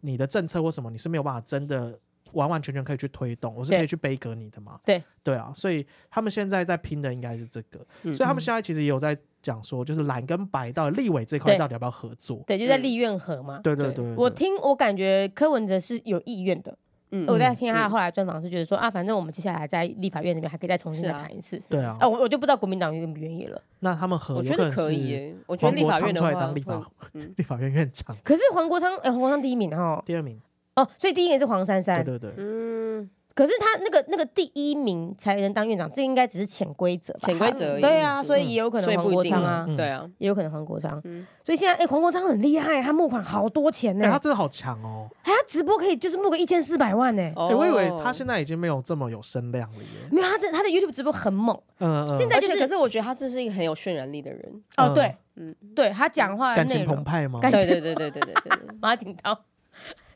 [0.00, 1.96] 你的政策或什么你是没有办法真的
[2.32, 4.80] 完完全全可以去推动，我是可以去背革你的嘛。
[4.84, 7.78] 对，对啊，所以他们现在在拼的应该是这个，
[8.12, 12.42] 所以他们现在其实也有在讲说，就是蓝跟白到立委这块到底要不要合作？
[12.46, 13.60] 对，就在立院合嘛。
[13.62, 16.76] 对对对，我听我感觉柯文哲是有意愿的。
[17.16, 21.60] 嗯我在听他后来专访是觉得说啊，反正我们接下来在立法院那边还可以再重新再谈一次。
[21.68, 23.62] 对啊，我我就不知道国民党愿不愿意了。
[23.78, 25.32] 那他们合，我觉得可以。
[25.46, 26.90] 我觉得立法院出来当立法
[27.36, 28.16] 立法院院长。
[28.24, 30.02] 可是黄国昌，哎，黄国昌第一名哈。
[30.04, 30.40] 第二名。
[30.76, 32.04] 哦，所以第一名是黄珊珊。
[32.04, 32.34] 对对对。
[32.38, 33.10] 嗯。
[33.36, 37.80] 可是他那个那个第一名才能当院长，这应该只是潜规则，潜规则而已。
[37.80, 41.02] 对啊，所以也有可能黄国昌啊，对啊，也有可能黄国昌。
[41.42, 44.08] 所以现在哎，黄国昌很厉害，他募款好多钱呢。
[44.08, 45.08] 他真的好强哦！
[45.24, 47.32] 哎，他直播可以就是募个一千四百万呢。
[47.34, 50.08] 我以为他现在已经没有这么有声量了耶。
[50.12, 51.60] 没有，他这他的 YouTube 直播很猛。
[51.80, 52.16] 嗯嗯。
[52.16, 54.62] 现在就是，可是我觉得他这是一个很有渲染力的人。
[54.76, 57.40] 哦，对，嗯，对他讲话感情澎湃吗？
[57.42, 59.36] 对对对对对对对， 马景涛，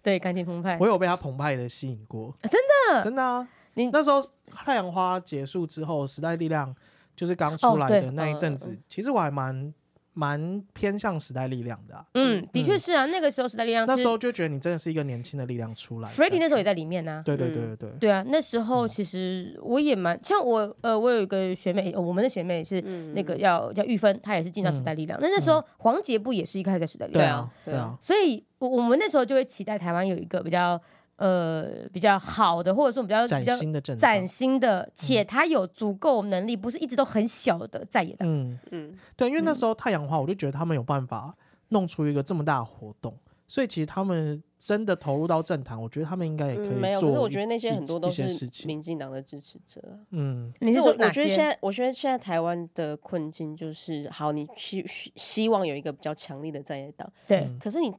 [0.08, 0.78] 对，感情澎湃。
[0.80, 2.58] 我有被他澎湃的吸引过，真
[2.94, 3.46] 的，真的啊。
[3.74, 6.74] 你那时候太阳花结束之后，时代力量
[7.14, 9.74] 就是刚出来的那一阵子，其实我还蛮
[10.18, 12.04] 蛮偏向时代力量的。
[12.14, 16.08] 嗯，的确是啊，那个时候时代力量那时候就觉得你真的是一个年轻的力量出来。
[16.08, 17.22] Freddie 那时候也在里面呢。
[17.24, 17.90] 对对对对对。
[18.00, 22.80] 对啊，那时候其实我也蛮像我呃，我有一个学妹，我们的学妹是
[23.14, 25.16] 那个叫叫玉芬，她也是进到时代力量。
[25.22, 27.48] 那那时候黄杰不也是一开始在时代力量？
[27.64, 27.96] 对啊，对啊。
[28.00, 30.80] 所以我我们那时候就会期待台湾有一个比较。
[31.18, 33.56] 呃，比较好的，或者说比较比较
[33.96, 38.28] 崭新的，且他有足够能力，不是一直都很小的在野党。
[38.30, 41.34] 嗯嗯，对，因为那时候太阳花，我就觉得他们有办法
[41.70, 43.12] 弄出一个这么大的活动，
[43.48, 46.78] 所以其实他们真的投入到政坛，我觉得他们应该也可以做。
[46.78, 48.28] 没有，可是我觉得那些很多都是
[48.68, 49.82] 民进党的支持者。
[50.10, 50.86] 嗯，你是我？
[50.86, 54.84] 我觉得现在，我觉得现在台湾的困境就是，好，你希
[55.16, 57.92] 希望有一个比较强力的在野党，对，可是你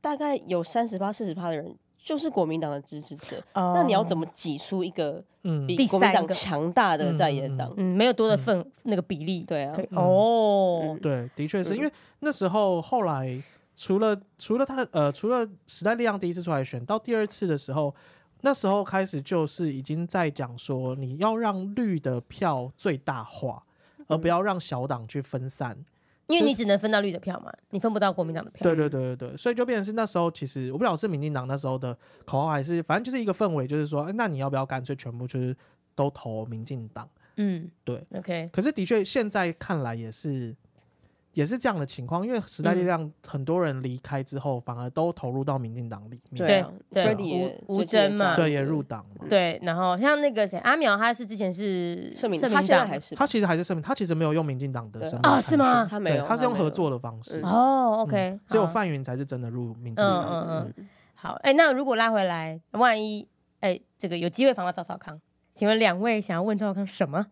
[0.00, 1.72] 大概有三十趴、四十趴的人。
[2.04, 5.24] 就是国民党的支持者，那你要怎么挤出一个
[5.66, 7.72] 比国民党强大的在野党？
[7.78, 11.74] 嗯，没有多的份那个比例，对啊，哦，对，的确是。
[11.74, 11.90] 因为
[12.20, 13.42] 那时候后来
[13.74, 17.94] 除了除了他呃除了时代力量第一次出来选，到第二次的时候，
[18.42, 23.62] 那时候开始就是已经在讲说你要让绿的票最大化，
[24.08, 25.74] 而不要让小党去分散。
[26.28, 28.62] 因为你只能分到绿的票嘛，你分不到国民党的票。
[28.62, 35.56] 对对对对对，所以就变成是那时候，其实我不知道是民进党那时候的口号，还是反正就是一个氛围，就是说，那你要不要干脆全部就是
[35.94, 37.08] 都投民进党？
[37.36, 38.48] 嗯，对，OK。
[38.52, 40.54] 可是的确，现在看来也是。
[41.34, 46.46] 也是这样的情况，因为时代力量很多人离开之后，反而都投入到民进党里面。
[46.46, 46.64] 对
[47.14, 49.26] 对，吴吴峥嘛，对，也入党嘛。
[49.28, 55.40] 对，然后像那个谁，阿苗，他是之前是社民，他现在还是，他其实还是社民，他其实没有用民进党的身份啊？
[55.40, 55.86] 是吗？
[55.90, 57.40] 他没有，他是用合作的方式。
[57.42, 60.24] 哦，OK，只有范云才是真的入民进党。
[60.24, 60.88] 嗯嗯嗯。
[61.14, 63.26] 好，哎，那如果拉回来，万一
[63.60, 65.20] 哎，这个有机会访到赵少康，
[65.54, 67.26] 请问两位想要问赵少康什么？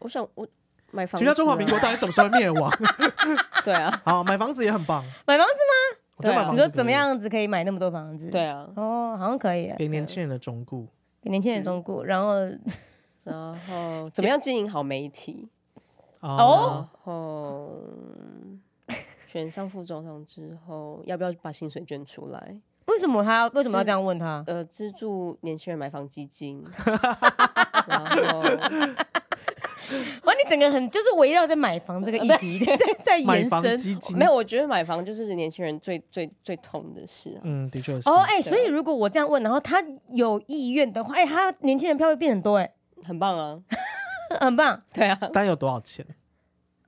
[0.00, 0.46] 我想我
[0.90, 1.18] 买房子。
[1.18, 2.70] 其他中华民国到底什么时候灭亡？
[3.64, 5.04] 对啊，好，买房子也很棒。
[5.26, 5.98] 买房子吗？
[6.22, 8.28] 对啊，你说怎么样子可以买那么多房子？
[8.30, 9.72] 对啊，哦，好像可以。
[9.78, 10.86] 给年轻人的忠告，
[11.22, 12.34] 给年轻人忠告，然后
[13.24, 15.48] 然后怎么样经营好媒体？
[16.20, 17.82] 哦，然后
[19.26, 22.58] 选上副总统之后，要不要把薪水捐出来？
[22.86, 24.44] 为什么他要为什么要这样问他？
[24.46, 26.62] 呃，资助年轻人买房基金。
[27.86, 28.42] 然后。
[30.24, 33.78] 哇，你整个很就是围绕在买房这个议题 在在延伸，
[34.16, 37.40] 没有，我觉得买房就是年轻人最最最痛的事啊。
[37.44, 38.08] 嗯，的确是。
[38.08, 42.72] 哦，哎，所以如果我这样问，然后他有意愿的话，哎，他年轻人票会变很多，哎，
[43.04, 43.58] 很棒啊，
[44.40, 44.82] 很棒。
[44.92, 46.04] 对啊，但有多少钱？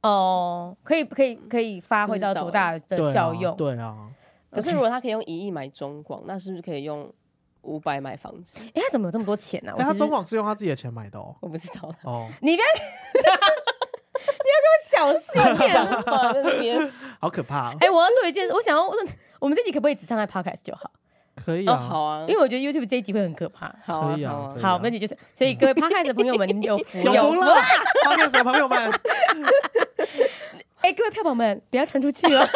[0.03, 3.57] 哦，可以可以可以发挥到多大的效用？
[3.57, 4.09] 对啊。
[4.51, 7.11] 可是如果他可以用一亿买中广，那是不是可以用？
[7.63, 9.73] 五百买房子，哎，他怎么有这么多钱呢？
[9.79, 12.29] 他中广是用他自己的钱买的哦，我不知道哦。
[12.43, 12.65] 你别，
[13.15, 15.41] 你要给我小心
[16.61, 17.75] 点， 好可怕。
[17.81, 19.07] 哎，我要做一件事，我想要问，
[19.41, 20.91] 我们这集可不可以只上在 Podcast 就好？
[21.35, 23.75] 可以啊，好啊，因为我觉得 YouTube 这一集会很可怕。
[23.85, 27.55] 好，可以啊，好，那集就是，所以各位 Podcast 的朋友们，有福有福了
[28.05, 28.93] ，Podcast 的朋友们。
[30.83, 32.47] 哎，各位票宝们，不要传出去了。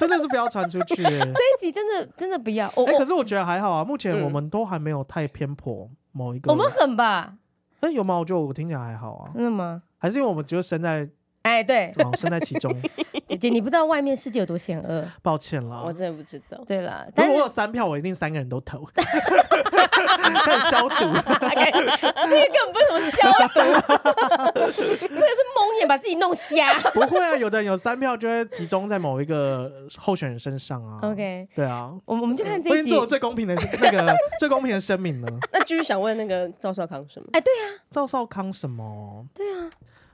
[0.00, 0.96] 真的是不要传出去。
[1.04, 2.66] 这一集真的真的不要。
[2.66, 6.50] 哎，可是我觉得还好啊，目前我们都还没有太偏颇某一个。
[6.50, 7.34] 我们很吧？
[7.80, 8.16] 哎，有吗？
[8.18, 9.30] 我觉得我听起来还好啊。
[9.34, 9.82] 真的吗？
[9.98, 11.08] 还是因为我们只有生在
[11.42, 12.74] 哎对，身在其中。
[13.30, 15.04] 姐姐，你不知道外面世界有多险恶。
[15.22, 16.62] 抱歉了，我真的不知道。
[16.66, 18.84] 对了，如果我有三票，我一定三个人都投。
[18.84, 23.54] 开始消毒，这个根本不是什么消毒，
[24.66, 26.74] 这个是蒙眼把自己弄瞎。
[26.90, 30.98] 不会啊，有的人有三票就会集中在某一个候选人身上啊。
[31.02, 35.28] OK，对啊，我们我们就看这一集，我已经做了最公平的那个 最公平的声明了。
[35.52, 37.28] 那继续想问那个赵少康什么？
[37.32, 39.24] 哎，对啊，赵少康什么？
[39.34, 39.70] 对啊，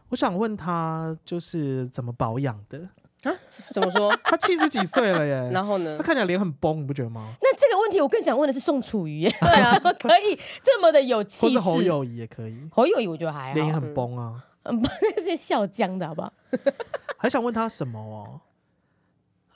[0.08, 2.78] 我想问他就是怎么保养的。
[3.22, 3.32] 啊？
[3.72, 4.14] 怎么说？
[4.22, 5.96] 他七十几岁了耶， 然后呢？
[5.98, 7.32] 他看起来脸很崩，你不觉得吗？
[7.42, 11.58] 那这个问题我更想问的是宋楚瑜，对啊， 可以这么的有气势？
[11.58, 14.80] 或是侯友谊也可以，侯友谊我觉得还好，脸很崩啊，嗯，
[15.16, 16.32] 那是笑僵的好不好？
[17.18, 18.40] 还想问他什么哦？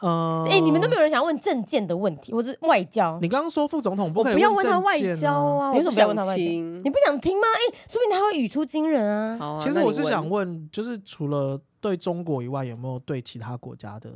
[0.00, 3.18] 呃，哎，你们都没有人想问政见的问题，或是外交？
[3.20, 5.72] 你刚刚说副总统不可以不要问他外交啊？
[5.72, 6.42] 为什么不要问他外交？
[6.42, 7.46] 你不想听吗？
[7.46, 9.58] 哎，说不定他会语出惊人啊。
[9.60, 14.10] 其实我是想问，就是除了对中国以外，有没有对其他国家的？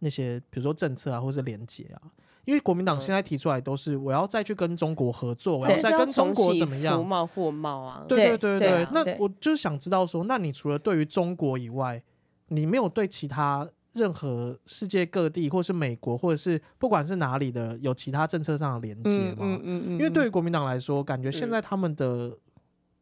[0.00, 2.02] 那些比如说政策啊，或是连结啊，
[2.44, 6.98] 因为国民党现在提出来都是我要再去跟中国合作，我要再跟中国怎么样？
[6.98, 8.86] 服贸货贸啊，对对对对。
[8.92, 12.02] 那我就是想知道说，那你除了对于中国以外，
[12.48, 19.36] 你没有对其他任何世界各地，或是美国，或者是不管是哪里的，有其他政策上的连接吗？
[19.40, 19.92] 嗯嗯嗯。
[19.92, 22.36] 因为对于国民党来说，感觉现在他们的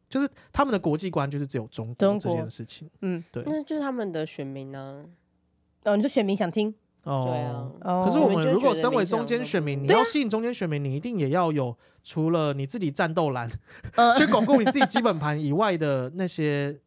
[0.09, 2.89] 就是他们的国际观就是只有中国这件事情。
[3.01, 3.43] 嗯，对。
[3.45, 5.03] 那就是他们的选民呢？
[5.83, 6.73] 哦，你说选民想听？
[7.03, 13.49] 哦，对啊可是我们如果身为中间选民，你要吸引中间选民，你一定也要有除了你自己战斗蓝，
[14.17, 16.79] 去巩固你自己基本盘以外的那些，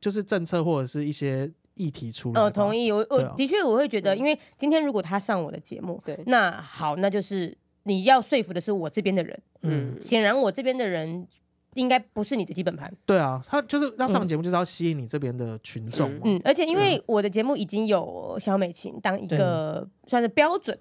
[0.00, 2.40] 就是政策或者是一些议题出来。
[2.40, 11.26] 呃，同意，我我的确我会觉得，因为今天如果他上我的节目，对，那好，那就是你要说服的是我这边的人，嗯，显然我这边的人。
[11.74, 12.90] 应该不是你的基本盘。
[13.04, 16.10] 对啊，他就是要上节目，就是要吸引你这边的群众。
[16.24, 20.74] 嗯，而且因为我的节目已经有小美琴当一个算是标准，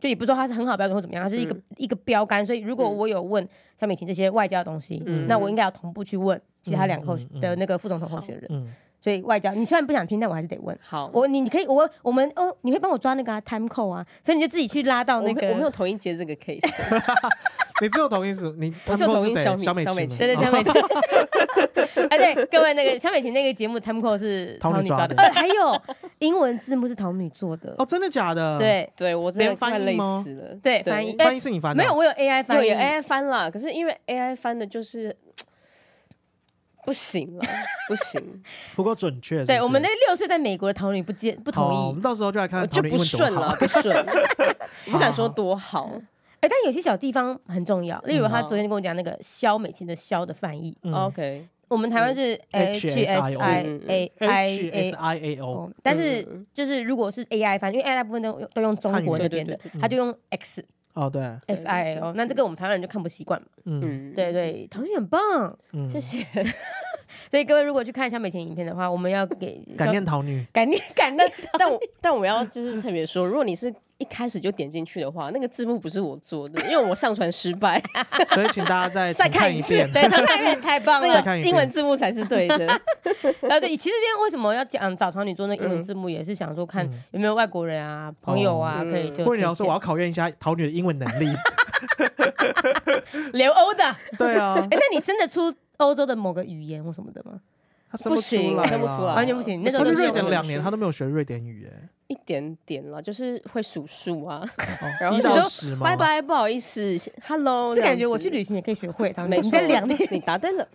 [0.00, 2.46] 就也不说他是很好标准或怎么样，他是一个一个标杆。
[2.46, 3.46] 所以如果我有问
[3.78, 4.96] 小美琴这些外交的东西，
[5.28, 8.74] 那我应该要同步去问其他两个的那个副总统候选人。
[9.00, 10.76] 所以外交，你虽然不想听，但我还是得问。
[10.82, 15.48] 好，我你可以，我我们哦，你会帮我抓那个啊 time code 啊，所以你就自己去拉到那个。
[15.50, 16.60] 我没有同意接这个 case。
[17.80, 18.50] 你只有同意是？
[18.58, 19.56] 你他们都是谁？
[19.56, 20.72] 萧美琴，对对，小美琴。
[22.10, 25.14] 哎， 对，各位那个小美琴那个节目，time code 是桃女抓的。
[25.16, 25.80] 呃，还有
[26.18, 27.76] 英文字幕是桃女做的。
[27.78, 28.58] 哦，真的假的？
[28.58, 30.24] 对对，我连翻译吗？
[30.60, 31.80] 对，翻译翻译是你翻的？
[31.80, 33.48] 没有，我有 AI 翻译，有 AI 翻了。
[33.48, 35.16] 可是因为 AI 翻的就是
[36.88, 37.44] 不行了，
[37.86, 38.42] 不行，
[38.74, 39.44] 不够准确。
[39.44, 44.06] 对，我们那六岁在美国的桃女不接不同意，我们到时候就来看，就不顺了，不顺，
[44.90, 45.92] 不敢说多好。
[46.40, 50.74] 哎，但有些小地方很重要，例如他昨天跟我讲那个肖美琴的“肖”的翻译。
[50.90, 60.64] OK，我们台湾是 H S I A I S I A O，但是就是如果是 AI 翻，因为 AI 大部分都都用中国那边的，他就用 X。
[60.98, 63.46] 哦，对，S I O，那这个我们台湾人就看不习惯嘛。
[63.66, 65.56] 嗯，对对，桃女很棒，
[65.88, 66.26] 谢谢。
[67.30, 71.32] 所以各位如果去看一下美琴影片的话，我们要给 感念桃女，感念感念。
[71.58, 73.74] 但我但我要就是特别说，如果你是。
[73.98, 77.82] 一开始就点进去的话，那个字幕不是我做的，因为我上传失败，
[78.32, 79.74] 所以请大家再再看一次。
[79.92, 82.68] 对，重看一遍太棒了，那个英文字幕才是对的。
[83.50, 89.24] 啊，对，其实今天为什么要讲找草女做那英文字幕，也是想说看有没有外国人啊、朋友啊可以就。
[89.24, 91.34] 或者你要说我要考验一下桃女的英文能力，
[93.32, 93.96] 留欧的。
[94.16, 97.40] 对啊，哎，那你生得出欧洲的某个语言或什么的吗？
[97.90, 99.62] 他生不出来，生不出来，完全不行。
[99.64, 101.88] 那时候瑞典两年，他都没有学瑞典语，言。
[102.08, 104.42] 一点点了，就是会数数啊，
[105.00, 105.84] 然后一到十吗？
[105.84, 109.14] 拜拜，不好意思，Hello，这感觉我去旅行也可以学会。
[109.28, 110.66] 你在，两年你答对了。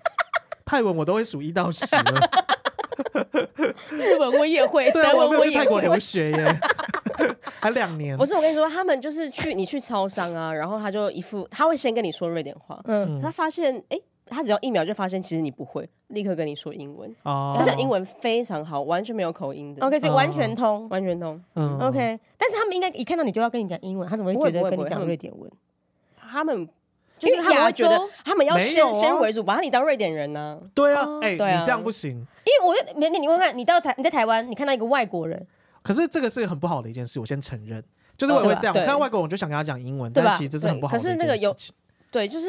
[0.66, 2.30] 泰文我都会数一到十了。
[3.90, 6.60] 日文我也会，对，我没有去泰国留学耶，
[7.62, 8.18] 还两年。
[8.18, 14.00] 不是，我跟你说，他们就是去你去超商啊，然后他就一副他会先跟你说瑞典话，嗯，他发现哎。
[14.26, 17.14] 他只要一秒就发现，其实你不会，立刻跟你说英文。
[17.24, 19.86] 哦，而且英文非常好，完全没有口音的。
[19.86, 21.40] OK，所以完全通，完全通。
[21.56, 22.20] 嗯，OK。
[22.38, 25.52] 但是他们应该一看到你就要跟你讲英文，他怎么会觉得跟你讲瑞典文？
[26.18, 26.68] 他们
[27.20, 30.60] 就是他们会觉得他们要先先为主，把你当瑞典人呢？
[30.74, 32.12] 对啊，哎，你这样不行。
[32.12, 35.46] 因为我就你你问看，你到台你在台湾，你看到一个外国人，
[35.82, 37.84] 可是这个是很不好的一件事，我先承认，
[38.18, 40.98] 就是我会这样，我看到外国人我就想跟他讲英文，但其实这是很不好的。
[40.98, 41.54] 可是那个有，
[42.10, 42.48] 对，就是。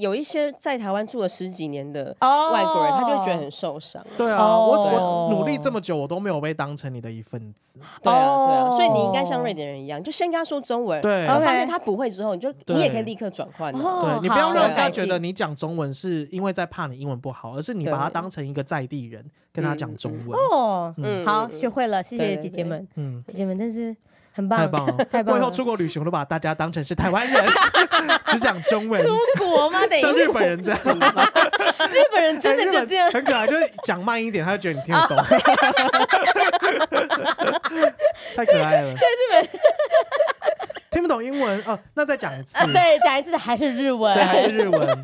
[0.00, 4.04] 有一些在台湾住了十几年的外国人，他就会觉得很受伤。
[4.16, 7.78] 对啊，我我努力这么久，我都没有被当成你的一份子。
[8.02, 13.72] 对啊，对啊，所以你应该像瑞典人一样，就先跟他说中文，对，然后发现他不会之后，你就你也可以立刻转换。
[13.72, 20.38] 对，你不要让人家觉得你讲中文是因为在怕你英文不好，而是你把他当成一个在地人跟他讲中文。
[20.50, 23.94] 哦，嗯，好，学会了，谢谢姐姐们，嗯，姐姐们，但是。
[24.32, 25.04] 很棒，太棒了！
[25.10, 25.34] 太棒了！
[25.34, 27.44] 我以后出国旅行，我都把大家当成是台湾人，
[28.28, 29.02] 只讲中文。
[29.02, 29.08] 出
[29.38, 29.80] 国吗？
[30.00, 30.78] 像日本人这样。
[31.90, 35.16] 日本人真的就这样，很可爱，就是讲慢一点，他就觉得你听得懂。
[38.36, 38.92] 太可爱了。
[38.92, 38.96] 日
[39.30, 39.48] 本
[40.90, 42.64] 听不懂英文哦，那再讲一次。
[42.72, 44.98] 对，讲一次还是日文，对，还是日文。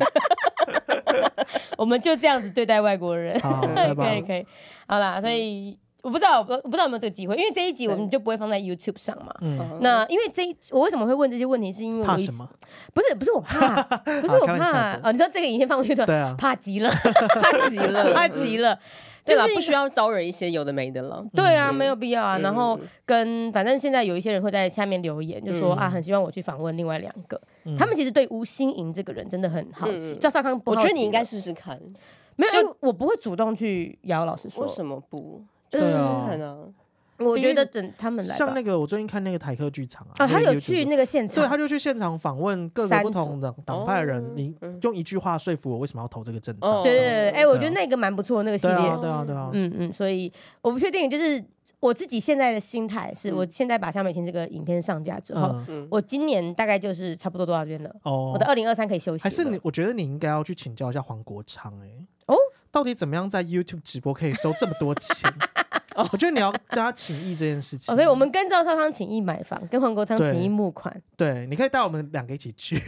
[1.77, 3.37] 我们就这样子对待外国人。
[3.39, 4.47] 可以，可以。
[4.87, 5.77] 好啦，所以。
[6.03, 9.33] 我不知道，我不知道有没有这个机会，因为这一集我们就不会放在 YouTube 上嘛。
[9.41, 9.79] 嗯。
[9.81, 12.47] 那因为这一，我为什么会问这些问题，是因为怕什么？
[12.93, 13.81] 不是，不是我怕，
[14.21, 15.11] 不是我怕哦。
[15.11, 16.89] 你知道这个影片放过去的，对啊，怕极了，
[17.41, 18.79] 怕极了，怕极了。
[19.25, 21.21] 就是不需要招惹一些有的没的了。
[21.35, 22.37] 对啊，没有必要啊。
[22.37, 27.37] 然后跟反正现在有一些人会在下面留言，就说啊，很希望我去访问另外两个。
[27.77, 30.15] 他们其实对吴欣盈这个人真的很好奇。
[30.15, 31.77] 赵少康，我觉得你应该试试看。
[32.37, 34.23] 没有，就我不会主动去邀。
[34.23, 35.43] 老师说，为什么不？
[35.69, 36.73] 就是可能，
[37.19, 38.35] 我觉得等他们来。
[38.35, 46.83] 像那个，我最近看那个台客剧场啊，他有去那个现场，对，他就去现场访问各个不同的党派的人，你用一句话说服我为什么要投这个政党。
[46.83, 48.75] 对对对，哎，我觉得那个蛮不错，那个系列。
[48.75, 51.43] 对啊对啊对啊，嗯嗯，所以我不确定，就是
[51.79, 55.55] 我自己现在的心态是，我现在把萧美琴这个影片上架之后，
[55.89, 57.93] 我今年大概就是差不多多少天了。
[58.03, 59.23] 哦，我的二零二三可以休息。
[59.23, 59.59] 还是你？
[59.63, 62.05] 我觉得你应该要去请教一下黄国昌，哎，哦。
[62.71, 65.31] 到底怎么样在 YouTube 直播可以收这么多钱？
[66.11, 67.95] 我觉得你要大家请益这件事情。
[67.95, 70.95] 所以我们跟赵少康请益买房，跟黄国昌请益募款。
[71.15, 72.79] 对，你可以带我们两个一起去。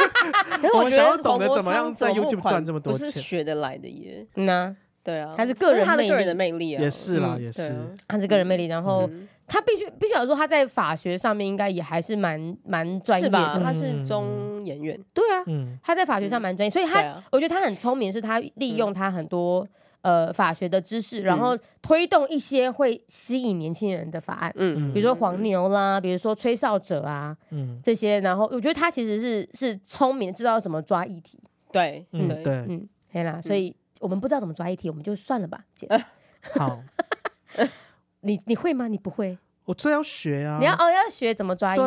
[0.74, 4.26] 我们想要懂得怎么样在 YouTube 赚这么多钱，不是学得来的耶。
[4.36, 4.74] 嗯
[5.04, 7.72] 对啊，他是个人他的个人的魅力啊，也是啦，也是，
[8.08, 8.66] 他是个人魅力。
[8.66, 9.08] 然后
[9.46, 13.60] 他必须必须要说，他在法学上面应该也还是蛮蛮专业的。
[13.62, 15.44] 他是中研院，对啊，
[15.82, 19.66] 他在法学上蛮专业，所以他我觉得他很聪明，是他利用他很多
[20.02, 28.20] 呃法学的知识，然后推动一些会吸引年轻人的法案，嗯，比如说黄牛啦，比如说吹哨者啊，嗯，这些。
[28.20, 31.38] 然后我觉得他其实是是聪明，知道怎么抓议题。
[31.72, 33.74] 对，嗯，对，嗯，对啦，所以。
[33.98, 35.88] 我们不知道怎么抓议题，我们就算了吧，姐。
[36.54, 36.78] 好，
[38.26, 38.88] 你你会吗？
[38.88, 39.38] 你不会？
[39.64, 40.58] 我这要学啊！
[40.60, 41.82] 你要哦，要学怎么抓议题。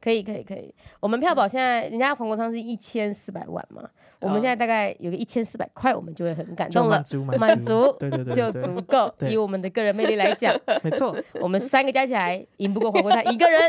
[0.00, 0.74] 可以，可以，可以。
[0.98, 9.14] 我们票宝现在，人家黄国昌是一千四百万嘛，我们现在大概有个一千四百块，我们就会很感动了，满足，满足，对对对，就足够。
[9.28, 10.52] 以我们的个人魅力来讲，
[10.82, 13.60] 没错，我们三个加起来赢不过黄国昌一个人，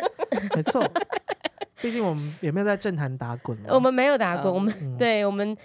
[0.56, 0.84] 没错。
[1.82, 5.56] 毕竟我们也没有在政坛打滚，我们没有打滚，我们对我们。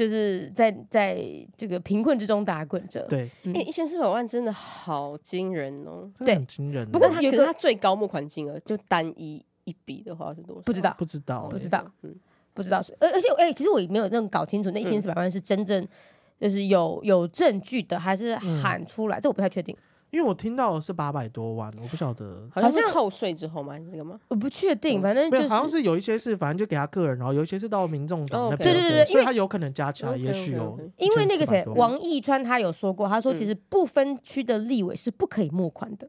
[0.00, 1.22] 就是在在
[1.54, 3.02] 这个贫困之中打滚着。
[3.06, 6.90] 对，哎，一千四百万真的好惊人哦，真的很惊人。
[6.90, 10.62] 不过他可是他最高募款金额就单一一笔的话是多少？
[10.62, 12.16] 不知道，不知道，不知道，嗯，
[12.54, 12.82] 不知道。
[12.98, 15.86] 而而且哎，其实我也没有那种搞清楚，那一千四百万是真正
[16.40, 19.20] 就是有有证据的，还是喊出来？
[19.20, 19.76] 这我不太确定。
[20.10, 23.74] 因为我听到的是八百多万，我不晓得，好像是扣税之后吗？
[23.74, 24.18] 还是这个吗？
[24.28, 30.76] 我不确定，反正就是好像是有一些是，反正就给他个人，然后有一些是到民众党那边，对对对对，所以他有可能加起来也许哦。
[30.96, 36.08] 因为那个谁，王义川他有说过，他说其实不分区的立委是不可以募款的，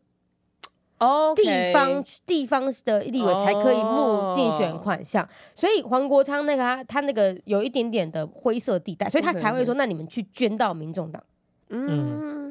[0.99, 11.22] 哦，地方地方的立委才可以募竞选款项，所以黄国昌那个他他那个有一点点的灰色地带，所以他才会说，那你们去捐到民众党，
[11.72, 12.41] 嗯。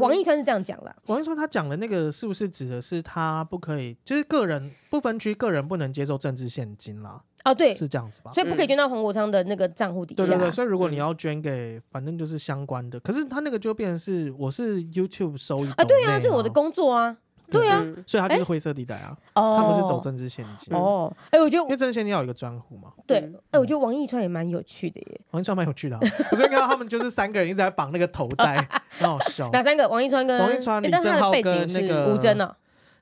[0.00, 0.92] 王一川是这样讲的。
[1.06, 7.22] 王一川他讲的那个是不是指的是他不可以，就是个人不分区，个人不能接受政治现金啦？
[7.44, 8.32] 哦，对，是这样子吧？
[8.32, 10.26] 所以不可以捐到黄国昌的那个账户底下。
[10.26, 12.98] 对对对，所以如果你要捐给，反正就是相关的。
[12.98, 17.16] 可是他那个就变成是，我是 YouTube 收益啊，对啊，是我的工作啊。
[17.50, 21.12] 对啊，所以他就是灰色地带啊，他不是走政治献金哦。
[21.30, 22.92] 哎，我觉得因为政治献金要有一个专户嘛。
[23.06, 23.18] 对，
[23.50, 25.20] 哎，我觉得王一川也蛮有趣的耶。
[25.32, 28.66] 王一川蛮有趣的，我昨天看到他们就是三个人一直在绑那个头带，
[28.98, 29.50] 很好笑。
[29.52, 29.88] 哪三个？
[29.88, 32.54] 王一川跟王一川、李正浩跟那个吴尊呢？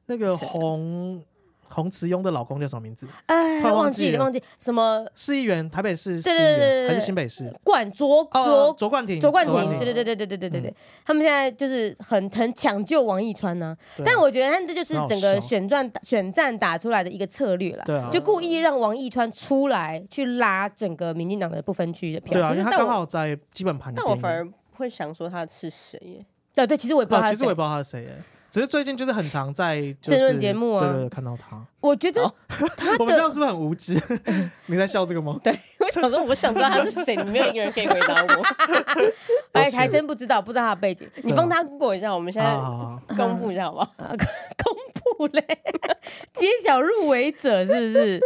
[0.07, 1.23] 那个洪。
[1.71, 3.07] 洪慈庸的老公叫什么名字？
[3.27, 5.07] 哎，忘记了，忘记什么？
[5.15, 7.53] 市议员，台北市市议员还是新北市？
[7.63, 10.75] 冠卓卓卓冠廷，卓冠廷，对对对对对对对对对。
[11.05, 22.33] 他们现在就是很很抢救王一川呢，但我觉得他这就是整个选战选战打出来的一个策略了，就故意让王一川出来去拉整个民进党的不分区的票。
[22.33, 23.93] 对啊，他刚好在基本盘。
[23.95, 26.27] 但我反而会想说他是谁耶？
[26.55, 28.23] 对对，其实我也不知道，其实我也不知道他是谁耶。
[28.51, 31.63] 只是最近就是很常在政论节目啊，对看到他。
[31.81, 34.01] 我觉得他 我们这样是不是很无知？
[34.67, 35.39] 你在笑这个吗？
[35.45, 38.43] 对，我想说，我想知道他是谁，你没有一个人可以回答我。
[39.53, 41.09] 哎，还真不知道，不知道他的背景。
[41.23, 42.57] 你帮他 Google 一下，我们现在
[43.17, 43.91] 公布一下好不好？
[44.65, 44.75] 公
[45.19, 45.45] 布嘞，
[46.33, 48.21] 揭晓入围者是不是？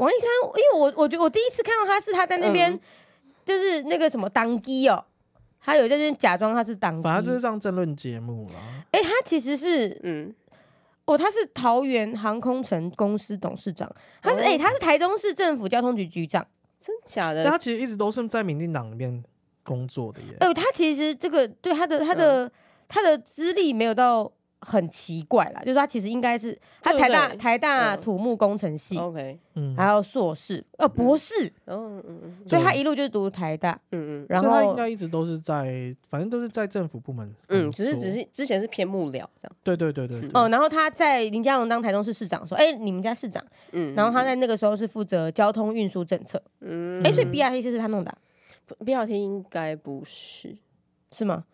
[0.00, 2.78] 王一川，因为我我觉得我第一次看到他是他在那边，
[3.44, 5.04] 就是那个什么当机哦。
[5.60, 8.54] 他有在这边假装他是党，反正就是上政论节目了。
[8.92, 10.34] 哎、欸，他其实是，嗯，
[11.04, 13.90] 哦，他是桃园航空城公司董事长，
[14.22, 16.46] 他是，哎、欸，他是台中市政府交通局局长，
[16.80, 17.44] 真假的？
[17.44, 19.22] 但他其实一直都是在民进党里面
[19.62, 20.36] 工作的耶。
[20.40, 22.50] 哎、欸，他其实这个对他的他的、嗯、
[22.86, 24.32] 他的资历没有到。
[24.60, 48.12] 很奇怪啦，就是他其实应该是他台大台大土木工程系，OK，嗯，还有硕士，呃，博士，嗯嗯嗯，所以他一路就是读台大，嗯嗯，然后他应该一直都是在，反正都是在政府部门，嗯，只是只是之前是偏幕僚这样，对对对对，哦，然后他在林佳龙当台中市市长说，哎，你们家市长，嗯，然后他在那个时候是负责交通运输政策，嗯，哎，所以 BRT 是他弄的
[48.80, 50.56] ，BRT 应该不是，
[51.12, 51.44] 是吗？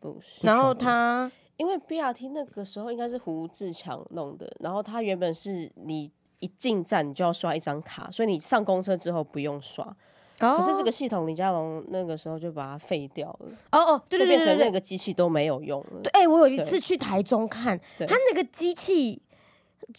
[0.00, 1.30] 不是，然后他。
[1.58, 9.84] 因为 BRT 那个时候应该是胡志强弄的，然后他原本是你一进站你就要刷一张卡，所以你上公车之后不用刷。
[10.40, 13.48] 哦、可是这个系统李佳龙那个时候就把它废掉了。
[13.72, 16.00] 哦哦，对对对，就变成那个机器都没有用了。
[16.00, 19.20] 对，哎、欸，我有一次去台中看，他那个机器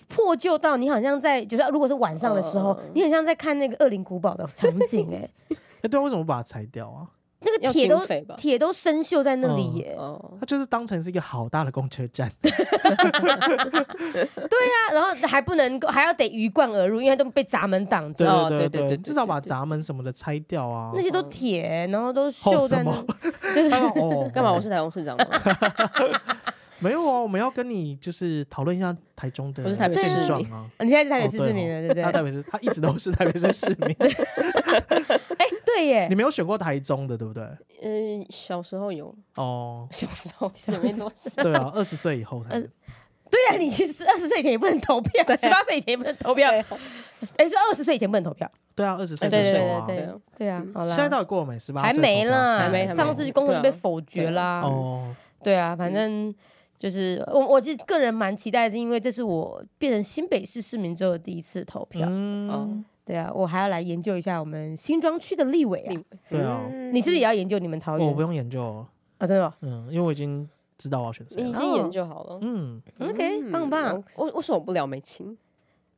[0.07, 5.30] 破旧到你好像在，就是如果是晚上的时候，呃、你很像在看那个恶灵古堡的场景、欸。
[5.49, 7.12] 哎， 哎，对，为什么把它拆掉啊？
[7.42, 7.98] 那个铁都
[8.36, 9.98] 铁都生锈在那里耶，
[10.40, 12.30] 它就是当成是一个好大的公车站。
[12.42, 12.58] 对呀，
[14.92, 18.50] 然后还不能够，还要得鱼贯而入，因为都被闸门挡着。
[18.50, 20.92] 对对对，至少把闸门什么的拆掉啊。
[20.94, 22.92] 那些都铁，然后都锈在那。
[23.56, 24.52] 就是 哦，干嘛？
[24.52, 25.26] 我是台中市长吗？
[26.82, 30.70] 没有啊，我们要跟你就是讨论一下台中的现状啊。
[30.80, 32.04] 你现在是台北市市民了，对不对？
[32.04, 33.96] 他台北市，他一直都是台北市市民。
[35.38, 37.44] 哎，对耶，你没有选过台中的，对不对？
[37.84, 41.44] 嗯，小时候有哦，小时候小没多少。
[41.44, 42.52] 对啊，二十岁以后才。
[43.32, 46.50] 对呀，你其实二十岁以前也不能投票，十八岁以前也不能投票。
[47.36, 48.50] 哎，是二十岁以前不能投票。
[48.74, 49.86] 对啊，二十岁以前啊。
[49.86, 50.08] 对
[50.38, 50.96] 对啊，好了。
[50.96, 51.60] 现在到底过了没？
[51.60, 52.88] 十八还没啦，还没。
[52.88, 54.62] 上次公投就被否决啦。
[54.62, 55.14] 哦。
[55.44, 56.34] 对啊，反正。
[56.80, 62.08] 就是我，我其实个人蛮期待，是因为这是我变成新北市市民之后的第一次投票。
[62.10, 65.94] 嗯，哦、对啊，我还要来研究一下我们新庄区的立委啊。
[66.30, 68.08] 对啊，你是不是也要研究你们桃园？
[68.08, 68.86] 我不用研究
[69.18, 69.54] 啊，真的。
[69.60, 71.44] 嗯，因为我已经知道我要选谁。
[71.44, 72.40] 你已经研究好了。
[72.42, 74.02] 嗯，OK，棒棒。
[74.16, 75.38] 我为什么不聊美琴？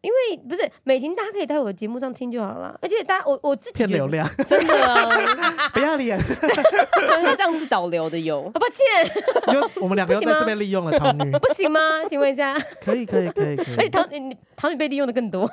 [0.01, 2.77] 因为不是美琴，大家可以在我的节目上听就好了。
[2.81, 5.07] 而且大家，我我自己骗流量， 真的啊，
[5.73, 8.41] 不要脸，就是这样子导流的有。
[8.49, 11.79] 抱歉，因为我们两个又在这边利用了唐女，不行吗？
[12.09, 13.75] 请问一下，可以可以可以可以。
[13.77, 15.47] 而且唐女桃女被利用的更多，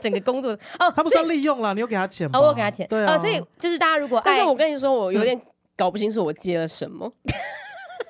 [0.00, 2.38] 整个工作哦，他不算利用了，你有给他钱吗？
[2.38, 3.18] 我有给他钱，对啊。
[3.18, 5.40] 所以就是大家如果，但是我跟你说，我有点
[5.76, 7.12] 搞不清楚我接了什么。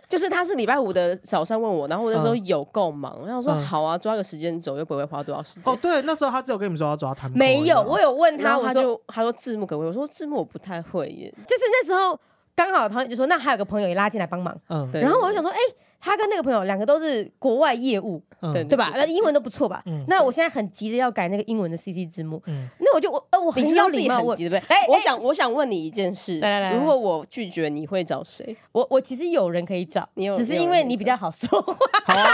[0.08, 5.72] 就是他是礼拜五的早上问我，然后我那时候有够忙，然后我说好啊，抓个时间走又不会花多少时间。
[5.72, 9.88] 哦，对，那时候他只有跟你们说要抓他，没有，我有问他，我说他说字幕可不可以？
[9.88, 11.32] 我说字幕我不太会耶。
[11.46, 12.18] 就是那时候
[12.54, 14.56] 刚好唐女就说，那还有个朋友也拉进来帮忙。
[14.68, 15.00] 嗯，对。
[15.00, 15.58] 然后我就想说，哎。
[16.00, 18.22] 他跟那个朋友两个都是国外业务，
[18.52, 18.92] 对对吧？
[18.94, 19.82] 那英文都不错吧？
[20.06, 22.40] 那我现在很急着要改那个英文的 CC 字幕，
[22.78, 24.58] 那我就我呃我很有礼貌，对不对？
[24.68, 28.56] 哎，我想我想问你一件事，来来来，如果我拒绝，你会找谁？
[28.72, 31.74] 我我其实有人可以找，你只是因为你比较好说话，
[32.04, 32.30] 好啊。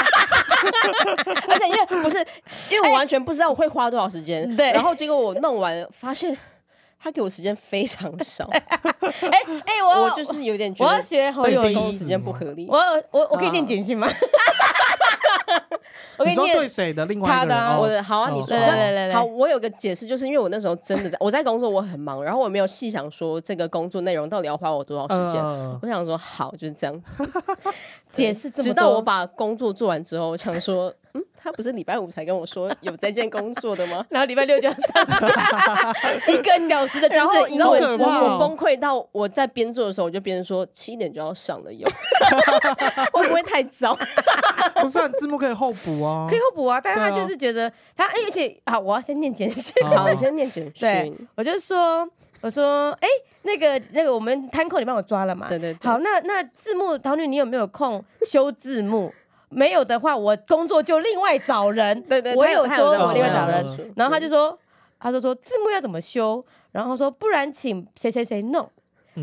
[1.48, 2.18] 而且因为不是
[2.70, 6.36] 因为我完全不知道我会花多少时间，对，然后结果我弄完发现。
[7.02, 8.62] 他给我时间非常 少，哎
[9.66, 12.66] 哎，我我就是有点觉得我要学好有意思，时间不合理。
[12.68, 12.78] 我
[13.10, 14.08] 我我可以念简讯吗？
[16.22, 17.04] 我跟你说对谁的？
[17.06, 25.42] 另外他的，我的好啊，你说来来来，好，我有个解释，就是因为我那时候真的在我在工作，我很忙，然后我没有细想说这个工作内容到底要花我多少时间。
[25.82, 27.02] 我想说好就是这样，
[28.12, 30.92] 解释直到我把工作做完之后，我想说。
[31.14, 34.02] 嗯，他不是礼拜五才跟我说有这件工作的吗？
[34.08, 35.94] 然后礼拜六就要上架
[36.26, 41.86] 一个小时的真正英文，然后我我崩溃到我在边做的时候，我就边说七点就要上了，有
[43.12, 43.94] 会不会太早？
[44.80, 46.80] 不是，字幕可以后补啊，可以后补啊。
[46.80, 50.72] 但是他就是觉得他，而且好，我要先念简讯，好，我先念简讯。
[50.80, 52.08] 对，我就说，
[52.40, 53.08] 我说，哎，
[53.42, 55.48] 那个那个，我们摊扣你帮我抓了嘛？
[55.48, 55.76] 对对。
[55.82, 59.12] 好，那那字幕桃女，你有没有空修字幕？
[59.54, 62.00] 没有的话，我工作就另外找人。
[62.04, 63.92] 对对，我有说，我另外找人。
[63.96, 64.58] 然后他就说，
[64.98, 66.42] 他就说字幕要怎么修？
[66.70, 68.66] 然后说不然请谁谁谁弄。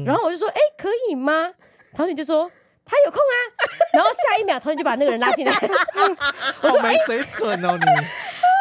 [0.06, 1.52] 然后我就说，哎，可以吗？
[1.96, 2.50] 唐女就说
[2.90, 3.36] 他有空啊。
[3.94, 5.54] 然后下一秒，童女就把那个人拉进来。
[6.62, 7.86] 我说没水准哦你。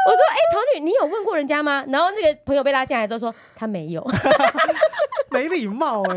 [0.08, 1.84] 我说，哎，童女，你有问过人家吗？
[1.88, 4.06] 然后那个朋友被拉进来之后说他没有。
[5.30, 6.16] 没礼貌哎。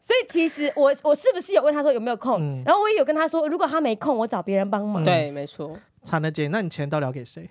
[0.00, 2.40] 所以其实我我是不是有问他说有没有空？
[2.40, 5.04] 嗯、然后我也有跟他说，如果他没空，我找别人帮忙。
[5.04, 5.76] 对，没错。
[6.02, 7.50] 惨了姐，那你钱到底要给谁？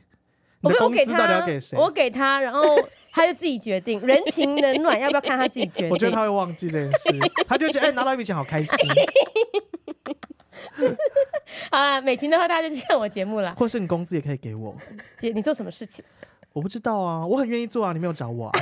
[0.61, 1.45] 我没有给他，
[1.77, 2.63] 我给他，然后
[3.11, 3.99] 他就自己决定。
[4.01, 5.89] 人情冷暖要不要看他自己决定？
[5.89, 7.09] 我觉得他会忘记这件事，
[7.47, 8.75] 他就觉得哎、欸、拿到一笔钱好开心。
[11.71, 14.75] 好了，美琴的话大家就去看我节目了，或是你工资也可以给我。
[15.19, 16.03] 姐，你做什么事情？
[16.53, 18.59] 我不知道啊，我很愿意做啊，你没有找我啊。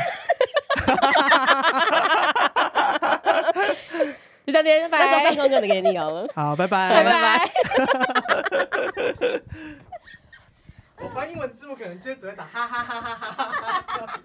[4.45, 5.05] 就到这边，拜拜。
[5.05, 6.27] 那时候上妆就给你好了。
[6.35, 7.49] 好，拜拜，拜拜。
[11.05, 14.21] 我发英文字幕可能就只会打哈哈哈哈哈哈，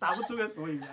[0.00, 0.88] 打不出个所以然。